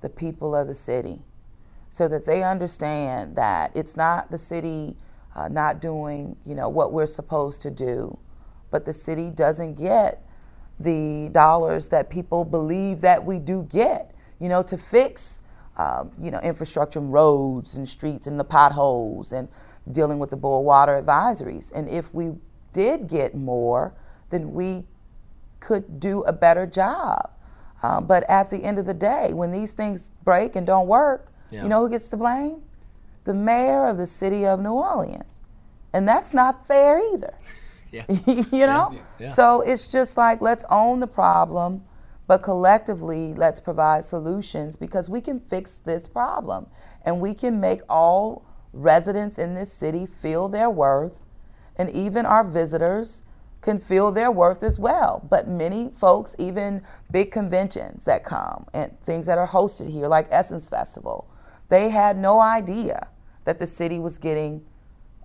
the 0.03 0.09
people 0.09 0.55
of 0.55 0.67
the 0.67 0.75
city, 0.75 1.21
so 1.91 2.09
that 2.09 2.27
they 2.27 2.43
understand 2.43 3.37
that 3.37 3.73
it's 3.75 3.97
not 3.97 4.31
the 4.31 4.39
city 4.39 4.97
uh, 5.35 5.49
not 5.49 5.81
doing 5.81 6.37
you 6.45 6.55
know 6.55 6.69
what 6.69 6.93
we're 6.93 7.07
supposed 7.07 7.63
to 7.63 7.71
do, 7.71 8.19
but 8.71 8.85
the 8.85 8.93
city 8.93 9.31
doesn't 9.31 9.75
get 9.75 10.25
the 10.79 11.29
dollars 11.33 11.89
that 11.89 12.11
people 12.11 12.45
believe 12.45 13.01
that 13.01 13.25
we 13.25 13.39
do 13.39 13.67
get. 13.71 14.15
You 14.39 14.49
know, 14.49 14.63
to 14.65 14.77
fix 14.77 15.41
um, 15.77 16.11
you 16.19 16.31
know 16.31 16.41
infrastructure, 16.41 16.99
and 16.99 17.13
roads 17.13 17.77
and 17.77 17.89
streets 17.89 18.27
and 18.27 18.39
the 18.39 18.45
potholes 18.45 19.33
and 19.33 19.49
dealing 19.91 20.19
with 20.19 20.31
the 20.31 20.37
boil 20.37 20.65
water 20.65 21.01
advisories. 21.01 21.73
And 21.73 21.89
if 21.89 22.13
we 22.15 22.33
did 22.73 23.09
get 23.09 23.35
more, 23.35 23.95
then 24.31 24.53
we 24.53 24.85
could 25.61 26.01
do 26.01 26.23
a 26.23 26.33
better 26.33 26.67
job. 26.67 27.31
Um, 27.83 28.07
but 28.07 28.23
at 28.31 28.51
the 28.51 28.59
end 28.65 28.79
of 28.79 28.87
the 28.87 28.95
day, 28.95 29.33
when 29.33 29.51
these 29.51 29.73
things 29.73 30.13
break 30.25 30.55
and 30.57 30.67
don't 30.67 30.87
work, 30.87 31.27
Yeah. 31.51 31.63
you 31.65 31.69
know 31.69 31.81
who 31.81 31.91
gets 31.91 32.09
to 32.11 32.17
blame? 32.17 32.63
The 33.25 33.35
mayor 33.35 33.87
of 33.87 33.97
the 33.97 34.07
city 34.07 34.47
of 34.47 34.61
New 34.61 34.73
Orleans. 34.73 35.41
And 35.93 36.07
that's 36.09 36.33
not 36.33 36.67
fair 36.67 36.99
either. 37.15 37.35
Yeah. 37.93 38.05
you 38.27 38.67
know? 38.67 38.97
Yeah. 39.19 39.29
So 39.33 39.61
it's 39.61 39.89
just 39.93 40.17
like 40.17 40.41
let's 40.41 40.65
own 40.71 41.01
the 41.01 41.07
problem, 41.07 41.85
but 42.27 42.39
collectively 42.43 43.35
let's 43.35 43.61
provide 43.61 44.03
solutions 44.07 44.77
because 44.77 45.11
we 45.11 45.21
can 45.21 45.39
fix 45.39 45.75
this 45.75 46.09
problem 46.09 46.69
and 47.05 47.21
we 47.21 47.35
can 47.35 47.61
make 47.61 47.83
all 47.91 48.47
residents 48.73 49.39
in 49.39 49.53
this 49.55 49.71
city 49.71 50.07
feel 50.07 50.49
their 50.49 50.71
worth 50.71 51.19
and 51.77 51.91
even 51.91 52.25
our 52.25 52.43
visitors 52.43 53.25
can 53.63 53.79
feel 53.79 54.13
their 54.13 54.31
worth 54.31 54.63
as 54.63 54.79
well. 54.79 55.27
But 55.31 55.49
many 55.49 55.91
folks, 55.91 56.37
even 56.39 56.83
big 57.11 57.31
conventions 57.31 58.05
that 58.05 58.25
come 58.25 58.67
and 58.75 59.01
things 59.01 59.25
that 59.27 59.39
are 59.39 59.49
hosted 59.49 59.91
here, 59.91 60.09
like 60.09 60.27
Essence 60.31 60.69
Festival, 60.69 61.29
they 61.69 61.89
had 61.89 62.19
no 62.19 62.41
idea 62.41 63.09
that 63.45 63.59
the 63.59 63.67
city 63.67 63.99
was 63.99 64.19
getting 64.19 64.63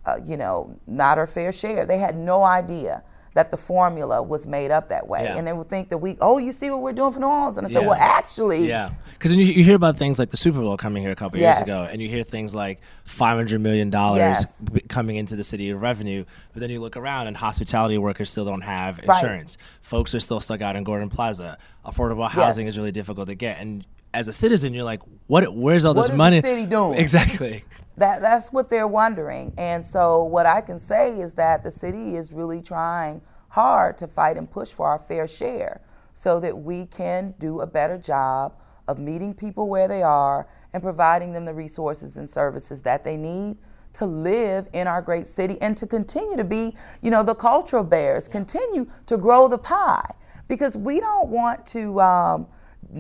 uh, 0.08 0.18
you 0.26 0.38
know, 0.38 0.80
not 0.88 1.18
our 1.18 1.28
fair 1.28 1.52
share. 1.52 1.86
They 1.86 1.98
had 1.98 2.16
no 2.16 2.44
idea 2.44 3.04
that 3.34 3.52
the 3.52 3.58
formula 3.58 4.22
was 4.22 4.48
made 4.48 4.72
up 4.72 4.90
that 4.90 5.08
way, 5.08 5.24
Yeah. 5.24 5.36
and 5.38 5.46
they 5.48 5.54
would 5.54 5.70
think 5.70 5.90
that 5.90 5.98
we, 6.00 6.18
oh, 6.22 6.38
you 6.38 6.52
see 6.52 6.70
what 6.72 6.82
we're 6.82 6.94
doing 6.94 7.14
for 7.14 7.20
New 7.20 7.28
Orleans, 7.28 7.58
and 7.58 7.68
I 7.68 7.70
said, 7.72 7.82
Yeah. 7.84 7.88
well, 7.90 7.98
actually, 8.00 8.68
Yeah, 8.68 8.92
because 9.14 9.36
you, 9.36 9.44
you 9.44 9.64
hear 9.64 9.76
about 9.76 9.98
things 9.98 10.18
like 10.20 10.32
the 10.32 10.38
Super 10.38 10.60
Bowl 10.60 10.76
coming 10.78 11.04
here 11.04 11.12
a 11.12 11.16
couple 11.16 11.40
Yes. 11.40 11.58
years 11.58 11.64
ago, 11.68 11.88
and 11.92 12.02
you 12.02 12.10
hear 12.10 12.24
things 12.24 12.56
like 12.56 12.80
five 13.06 13.38
hundred 13.38 13.62
million 13.62 13.90
dollars 13.90 14.20
Yes. 14.20 14.64
coming 14.90 15.16
into 15.18 15.36
the 15.36 15.44
city 15.44 15.70
of 15.70 15.82
revenue, 15.82 16.26
but 16.54 16.62
then 16.62 16.70
you 16.70 16.80
look 16.80 16.98
around 16.98 17.28
and 17.28 17.38
hospitality 17.38 17.98
workers 17.98 18.30
still 18.30 18.46
don't 18.46 18.62
have 18.62 19.00
insurance. 19.00 19.58
Right. 19.60 19.68
Folks 19.82 20.16
are 20.16 20.20
still 20.20 20.40
stuck 20.40 20.62
out 20.62 20.76
in 20.76 20.84
Gordon 20.84 21.10
Plaza. 21.10 21.58
Affordable 21.86 22.30
housing 22.30 22.66
Yes. 22.66 22.74
is 22.74 22.78
really 22.80 22.92
difficult 22.92 23.28
to 23.28 23.36
get, 23.36 23.60
and 23.60 23.86
as 24.14 24.28
a 24.28 24.34
citizen, 24.34 24.74
you're 24.74 24.84
like, 24.84 25.02
what? 25.28 25.54
Where's 25.56 25.86
all 25.86 25.94
What 25.94 26.04
this 26.04 26.06
is 26.06 26.12
the 26.12 26.18
money? 26.18 26.42
city 26.42 26.66
doing? 26.66 27.00
Exactly. 27.00 27.64
That 27.98 28.22
that's 28.22 28.52
what 28.52 28.70
they're 28.70 28.88
wondering. 28.88 29.54
And 29.58 29.86
so 29.86 30.24
what 30.24 30.46
I 30.46 30.62
can 30.62 30.78
say 30.78 31.20
is 31.20 31.34
that 31.34 31.64
the 31.64 31.72
city 31.72 32.16
is 32.16 32.32
really 32.32 32.62
trying 32.62 33.22
hard 33.50 33.98
to 33.98 34.08
fight 34.08 34.38
and 34.38 34.50
push 34.50 34.72
for 34.72 34.88
our 34.88 35.00
fair 35.00 35.28
share 35.28 35.82
so 36.14 36.40
that 36.40 36.56
we 36.58 36.86
can 36.86 37.34
do 37.40 37.62
a 37.62 37.68
better 37.68 37.98
job 37.98 38.54
of 38.88 39.00
meeting 39.00 39.34
people 39.34 39.68
where 39.68 39.88
they 39.88 40.04
are 40.04 40.48
and 40.74 40.84
providing 40.84 41.34
them 41.34 41.46
the 41.46 41.54
resources 41.54 42.18
and 42.18 42.30
services 42.30 42.82
that 42.84 43.04
they 43.04 43.18
need 43.18 43.58
to 43.94 44.06
live 44.06 44.68
in 44.74 44.86
our 44.86 45.02
great 45.02 45.26
city 45.26 45.58
and 45.60 45.76
to 45.76 45.88
continue 45.88 46.38
to 46.38 46.44
be, 46.44 46.76
you 47.02 47.10
know, 47.10 47.24
the 47.24 47.34
cultural 47.34 47.84
bears, 47.84 48.28
continue 48.28 48.86
to 49.08 49.18
grow 49.18 49.48
the 49.48 49.58
pie 49.58 50.14
because 50.48 50.78
we 50.78 51.00
don't 51.00 51.30
want 51.30 51.66
to 51.66 52.00
um, 52.00 52.48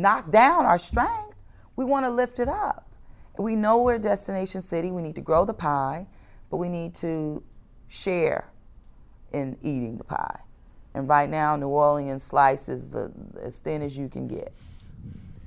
knock 0.02 0.32
down 0.32 0.66
our 0.66 0.80
strength. 0.80 1.36
We 1.76 1.86
want 1.86 2.06
to 2.06 2.10
lift 2.10 2.40
it 2.40 2.48
up. 2.48 2.90
We 3.38 3.56
know 3.56 3.78
we're 3.78 4.00
destination 4.00 4.62
city. 4.62 4.92
We 4.92 5.02
need 5.02 5.16
to 5.16 5.22
grow 5.22 5.46
the 5.46 5.54
pie, 5.54 6.08
but 6.50 6.58
we 6.58 6.70
need 6.70 6.96
to 6.96 7.44
share 7.88 8.50
in 9.32 9.58
eating 9.62 9.98
the 9.98 10.04
pie. 10.04 10.40
And 10.94 11.08
right 11.08 11.30
now, 11.30 11.56
New 11.56 11.68
Orleans 11.68 12.24
slice 12.24 12.70
is 12.70 12.90
the 12.90 13.12
as 13.42 13.60
thin 13.60 13.82
as 13.84 13.96
you 13.96 14.10
can 14.10 14.28
get. 14.28 14.54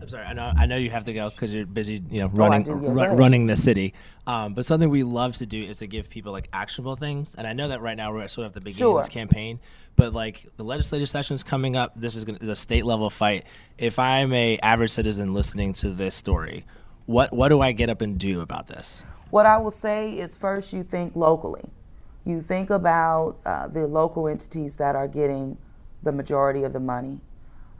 I'm 0.00 0.08
sorry. 0.08 0.24
I 0.24 0.32
know. 0.32 0.52
I 0.56 0.66
know 0.66 0.76
you 0.76 0.90
have 0.90 1.04
to 1.04 1.12
go 1.12 1.28
because 1.30 1.52
you're 1.52 1.66
busy. 1.66 2.02
You 2.10 2.20
know, 2.22 2.26
Oh, 2.32 2.36
running 2.38 2.62
do, 2.62 2.70
yeah, 2.70 2.76
ru- 2.88 2.94
go 2.94 3.02
ahead. 3.02 3.18
running 3.18 3.46
the 3.46 3.56
city. 3.56 3.92
Um, 4.26 4.54
but 4.54 4.64
something 4.64 4.88
we 4.88 5.02
love 5.02 5.34
to 5.36 5.46
do 5.46 5.62
is 5.62 5.78
to 5.78 5.86
give 5.86 6.08
people 6.08 6.32
like 6.32 6.48
actionable 6.52 6.96
things. 6.96 7.34
And 7.34 7.46
I 7.46 7.52
know 7.52 7.68
that 7.68 7.80
right 7.82 7.96
now 7.96 8.12
we're 8.12 8.26
sort 8.28 8.46
of 8.46 8.50
at 8.50 8.54
the 8.54 8.60
beginning 8.60 8.78
Sure. 8.78 8.98
of 8.98 9.04
this 9.04 9.08
campaign. 9.12 9.60
But 9.96 10.14
like 10.14 10.46
the 10.56 10.64
legislative 10.64 11.08
session 11.10 11.34
is 11.34 11.42
coming 11.44 11.76
up. 11.76 11.92
This 11.96 12.16
is, 12.16 12.24
gonna, 12.24 12.38
is 12.40 12.48
a 12.48 12.56
state 12.56 12.84
level 12.86 13.10
fight. 13.10 13.44
If 13.76 13.98
I'm 13.98 14.32
a 14.32 14.58
average 14.60 14.90
citizen 14.92 15.34
listening 15.34 15.74
to 15.74 15.90
this 15.90 16.14
story, 16.14 16.64
what 17.06 17.32
what 17.32 17.48
do 17.48 17.60
I 17.60 17.72
get 17.72 17.90
up 17.90 18.00
and 18.00 18.18
do 18.18 18.40
about 18.40 18.68
this? 18.68 19.04
What 19.30 19.44
I 19.46 19.58
will 19.58 19.70
say 19.70 20.18
is 20.18 20.34
first, 20.34 20.72
you 20.72 20.82
think 20.82 21.14
locally. 21.14 21.64
You 22.24 22.40
think 22.42 22.70
about 22.70 23.36
uh, 23.44 23.68
the 23.68 23.86
local 23.86 24.28
entities 24.28 24.76
that 24.76 24.94
are 24.96 25.08
getting 25.08 25.56
the 26.02 26.12
majority 26.12 26.62
of 26.64 26.72
the 26.72 26.80
money. 26.80 27.20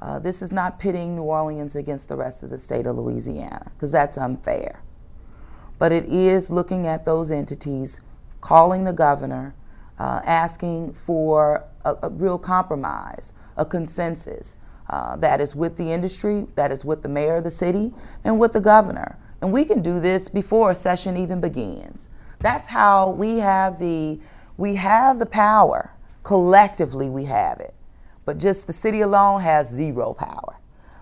Uh, 0.01 0.19
this 0.19 0.41
is 0.41 0.51
not 0.51 0.79
pitting 0.79 1.15
New 1.15 1.23
Orleans 1.23 1.77
against 1.77 2.09
the 2.09 2.17
rest 2.17 2.43
of 2.43 2.51
the 2.51 2.59
state 2.59 2.87
of 2.87 2.97
Louisiana, 2.97 3.71
because 3.75 3.93
that's 3.93 4.17
unfair. 4.17 4.83
But 5.79 5.93
it 5.93 6.07
is 6.07 6.51
looking 6.51 6.87
at 6.87 7.05
those 7.05 7.31
entities, 7.31 8.01
calling 8.41 8.85
the 8.85 8.93
governor, 8.93 9.55
uh, 9.99 10.21
asking 10.25 10.95
for 10.95 11.65
a, 11.85 11.95
a 12.03 12.11
real 12.11 12.39
compromise, 12.39 13.35
a 13.57 13.65
consensus 13.65 14.57
uh, 14.89 15.17
that 15.17 15.41
is 15.41 15.55
with 15.55 15.77
the 15.77 15.93
industry, 15.93 16.47
that 16.55 16.73
is 16.73 16.85
with 16.85 17.03
the 17.03 17.09
mayor 17.09 17.37
of 17.37 17.45
the 17.45 17.51
city, 17.51 17.93
and 18.25 18.41
with 18.41 18.53
the 18.53 18.61
governor. 18.61 19.19
And 19.41 19.53
we 19.53 19.65
can 19.65 19.83
do 19.83 20.01
this 20.01 20.29
before 20.29 20.71
a 20.71 20.75
session 20.75 21.17
even 21.17 21.41
begins. 21.41 22.11
That's 22.41 22.69
how 22.69 23.11
we 23.11 23.39
have 23.39 23.79
the 23.79 24.19
we 24.57 24.75
have 24.75 25.19
the 25.19 25.27
power. 25.27 25.93
Collectively, 26.23 27.09
we 27.09 27.25
have 27.25 27.61
it. 27.61 27.75
But 28.31 28.39
just 28.39 28.69
the 28.69 28.73
city 28.73 29.01
alone 29.01 29.41
has 29.41 29.69
zero 29.69 30.15
power. 30.15 30.61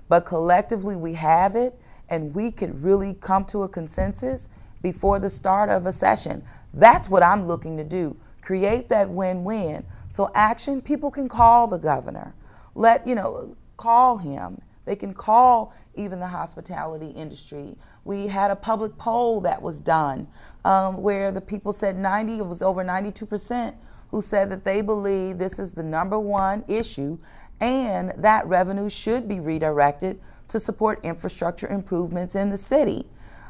But 0.09 0.25
collectively, 0.25 0.97
we 0.97 1.13
have 1.13 1.57
it, 1.57 1.79
and 2.09 2.35
we 2.35 2.51
could 2.51 2.83
really 2.83 3.13
come 3.21 3.45
to 3.53 3.65
a 3.65 3.69
consensus 3.69 4.49
before 4.81 5.21
the 5.21 5.29
start 5.29 5.69
of 5.69 5.85
a 5.85 5.93
session. 5.93 6.43
That's 6.73 7.11
what 7.11 7.23
I'm 7.23 7.47
looking 7.47 7.77
to 7.77 7.85
do. 7.85 8.17
Create 8.41 8.89
that 8.89 9.11
win 9.11 9.45
win. 9.45 9.85
So, 10.09 10.31
action, 10.35 10.81
people 10.81 11.11
can 11.11 11.29
call 11.29 11.67
the 11.67 11.77
governor. 11.77 12.33
Let, 12.75 13.07
you 13.07 13.15
know, 13.15 13.55
call 13.77 14.17
him. 14.17 14.63
They 14.87 14.97
can 14.97 15.13
call 15.13 15.75
even 15.97 16.21
the 16.21 16.29
hospitality 16.29 17.11
industry. 17.11 17.77
We 18.07 18.29
had 18.29 18.51
a 18.51 18.57
public 18.57 18.97
poll 18.97 19.43
that 19.43 19.61
was 19.61 19.81
done 19.81 20.29
um, 20.65 21.03
where 21.03 21.31
the 21.31 21.43
people 21.43 21.75
said 21.75 21.99
90, 21.99 22.39
it 22.39 22.47
was 22.47 22.63
over 22.63 22.83
92% 22.83 23.75
who 24.11 24.21
said 24.21 24.51
that 24.51 24.65
they 24.65 24.81
believe 24.81 25.39
this 25.39 25.59
is 25.59 25.73
the 25.73 25.83
number 25.83 26.19
one 26.19 26.65
issue 26.69 27.19
and 27.61 28.13
that 28.17 28.47
revenue 28.47 28.89
should 28.89 29.29
be 29.29 29.41
redirected 29.41 30.21
to 30.49 30.61
support 30.61 31.05
infrastructure 31.05 31.67
improvements 31.69 32.35
in 32.35 32.51
the 32.51 32.57
city. 32.57 33.07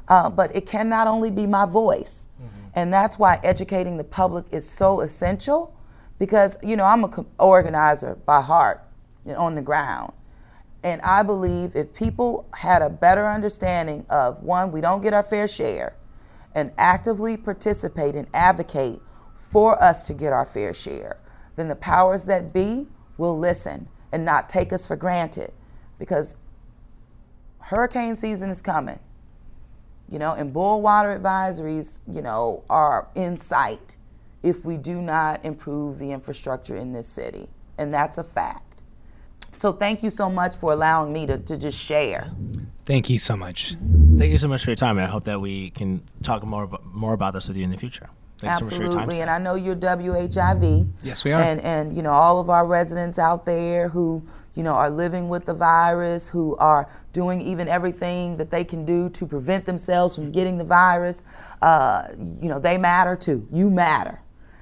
Uh, 0.08 0.30
but 0.30 0.54
it 0.56 0.66
can 0.66 0.88
not 0.88 1.06
only 1.06 1.30
be 1.30 1.46
my 1.46 1.66
voice. 1.66 2.28
And 2.74 2.92
that's 2.92 3.18
why 3.18 3.40
educating 3.42 3.96
the 3.96 4.04
public 4.04 4.46
is 4.50 4.68
so 4.68 5.00
essential 5.00 5.74
because, 6.18 6.56
you 6.62 6.76
know, 6.76 6.84
I'm 6.84 7.04
an 7.04 7.26
organizer 7.38 8.16
by 8.26 8.40
heart 8.40 8.82
and 9.26 9.36
on 9.36 9.54
the 9.54 9.62
ground. 9.62 10.12
And 10.82 11.00
I 11.02 11.22
believe 11.22 11.76
if 11.76 11.92
people 11.92 12.46
had 12.54 12.82
a 12.82 12.88
better 12.88 13.28
understanding 13.28 14.06
of 14.08 14.42
one, 14.42 14.70
we 14.72 14.80
don't 14.80 15.02
get 15.02 15.12
our 15.12 15.22
fair 15.22 15.48
share, 15.48 15.96
and 16.54 16.72
actively 16.78 17.36
participate 17.36 18.14
and 18.14 18.26
advocate 18.32 19.00
for 19.50 19.82
us 19.82 20.06
to 20.06 20.14
get 20.14 20.32
our 20.32 20.44
fair 20.44 20.74
share, 20.74 21.16
then 21.56 21.68
the 21.68 21.76
powers 21.76 22.24
that 22.24 22.52
be 22.52 22.86
will 23.16 23.38
listen 23.38 23.88
and 24.12 24.24
not 24.24 24.48
take 24.48 24.72
us 24.72 24.86
for 24.86 24.96
granted 24.96 25.52
because 25.98 26.36
hurricane 27.58 28.14
season 28.14 28.50
is 28.50 28.62
coming. 28.62 28.98
You 30.10 30.18
know, 30.18 30.32
and 30.32 30.52
boil 30.52 30.80
water 30.80 31.18
advisories, 31.18 32.00
you 32.10 32.22
know, 32.22 32.64
are 32.70 33.08
in 33.14 33.36
sight 33.36 33.96
if 34.42 34.64
we 34.64 34.76
do 34.78 35.02
not 35.02 35.44
improve 35.44 35.98
the 35.98 36.12
infrastructure 36.12 36.76
in 36.76 36.92
this 36.92 37.06
city. 37.06 37.48
And 37.76 37.92
that's 37.92 38.16
a 38.16 38.24
fact. 38.24 38.82
So 39.52 39.72
thank 39.72 40.02
you 40.02 40.10
so 40.10 40.30
much 40.30 40.56
for 40.56 40.72
allowing 40.72 41.12
me 41.12 41.26
to, 41.26 41.38
to 41.38 41.56
just 41.56 41.78
share. 41.82 42.30
Thank 42.86 43.10
you 43.10 43.18
so 43.18 43.36
much. 43.36 43.76
Thank 44.16 44.32
you 44.32 44.38
so 44.38 44.48
much 44.48 44.64
for 44.64 44.70
your 44.70 44.76
time. 44.76 44.96
And 44.96 45.06
I 45.06 45.10
hope 45.10 45.24
that 45.24 45.40
we 45.40 45.70
can 45.70 46.02
talk 46.22 46.42
more 46.44 46.78
more 46.84 47.12
about 47.12 47.34
this 47.34 47.48
with 47.48 47.56
you 47.56 47.64
in 47.64 47.70
the 47.70 47.76
future. 47.76 48.08
Thanks 48.38 48.58
so 48.60 48.64
much 48.66 48.74
for 48.74 48.82
your 48.82 48.92
time. 48.92 49.02
Absolutely, 49.02 49.22
and 49.22 49.30
I 49.30 49.38
know 49.38 49.54
you're 49.54 49.76
WHIV. 49.76 50.88
Yes, 51.02 51.24
we 51.24 51.32
are. 51.32 51.42
And 51.42 51.60
and 51.60 51.94
you 51.94 52.02
know 52.02 52.12
all 52.12 52.38
of 52.40 52.50
our 52.50 52.66
residents 52.66 53.18
out 53.18 53.44
there 53.44 53.88
who 53.88 54.22
you 54.54 54.62
know 54.62 54.74
are 54.74 54.90
living 54.90 55.28
with 55.28 55.44
the 55.44 55.54
virus, 55.54 56.28
who 56.28 56.56
are 56.56 56.88
doing 57.12 57.40
even 57.42 57.68
everything 57.68 58.36
that 58.36 58.50
they 58.50 58.64
can 58.64 58.84
do 58.84 59.08
to 59.10 59.26
prevent 59.26 59.64
themselves 59.64 60.14
from 60.14 60.30
getting 60.30 60.56
the 60.56 60.64
virus. 60.64 61.24
Uh, 61.62 62.08
you 62.40 62.48
know 62.48 62.58
they 62.58 62.78
matter 62.78 63.16
too. 63.16 63.46
You 63.52 63.70
matter, 63.70 64.20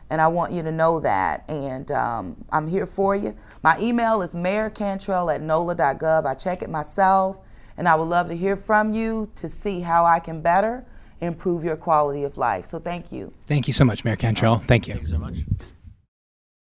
and 0.08 0.20
I 0.20 0.28
want 0.28 0.52
you 0.52 0.62
to 0.62 0.72
know 0.72 1.00
that. 1.00 1.44
And 1.48 1.90
um, 1.92 2.44
I'm 2.50 2.66
here 2.66 2.86
for 2.86 3.14
you. 3.14 3.36
My 3.62 3.78
email 3.78 4.22
is 4.22 4.34
mayorcantrell 4.34 5.34
at 5.34 5.42
nola.gov. 5.42 6.24
I 6.24 6.34
check 6.34 6.62
it 6.62 6.70
myself, 6.70 7.40
and 7.76 7.86
I 7.86 7.94
would 7.94 8.08
love 8.08 8.28
to 8.28 8.36
hear 8.36 8.56
from 8.56 8.94
you 8.94 9.30
to 9.34 9.50
see 9.50 9.80
how 9.80 10.06
I 10.06 10.18
can 10.18 10.40
better 10.40 10.86
improve 11.20 11.64
your 11.64 11.76
quality 11.76 12.24
of 12.24 12.38
life. 12.38 12.66
So 12.66 12.78
thank 12.78 13.12
you. 13.12 13.32
Thank 13.46 13.66
you 13.66 13.72
so 13.72 13.84
much, 13.84 14.04
Mayor 14.04 14.16
Cantrell. 14.16 14.58
Thank 14.66 14.88
you. 14.88 14.94
Thank 14.94 15.02
you 15.02 15.08
so 15.08 15.18
much. 15.18 15.36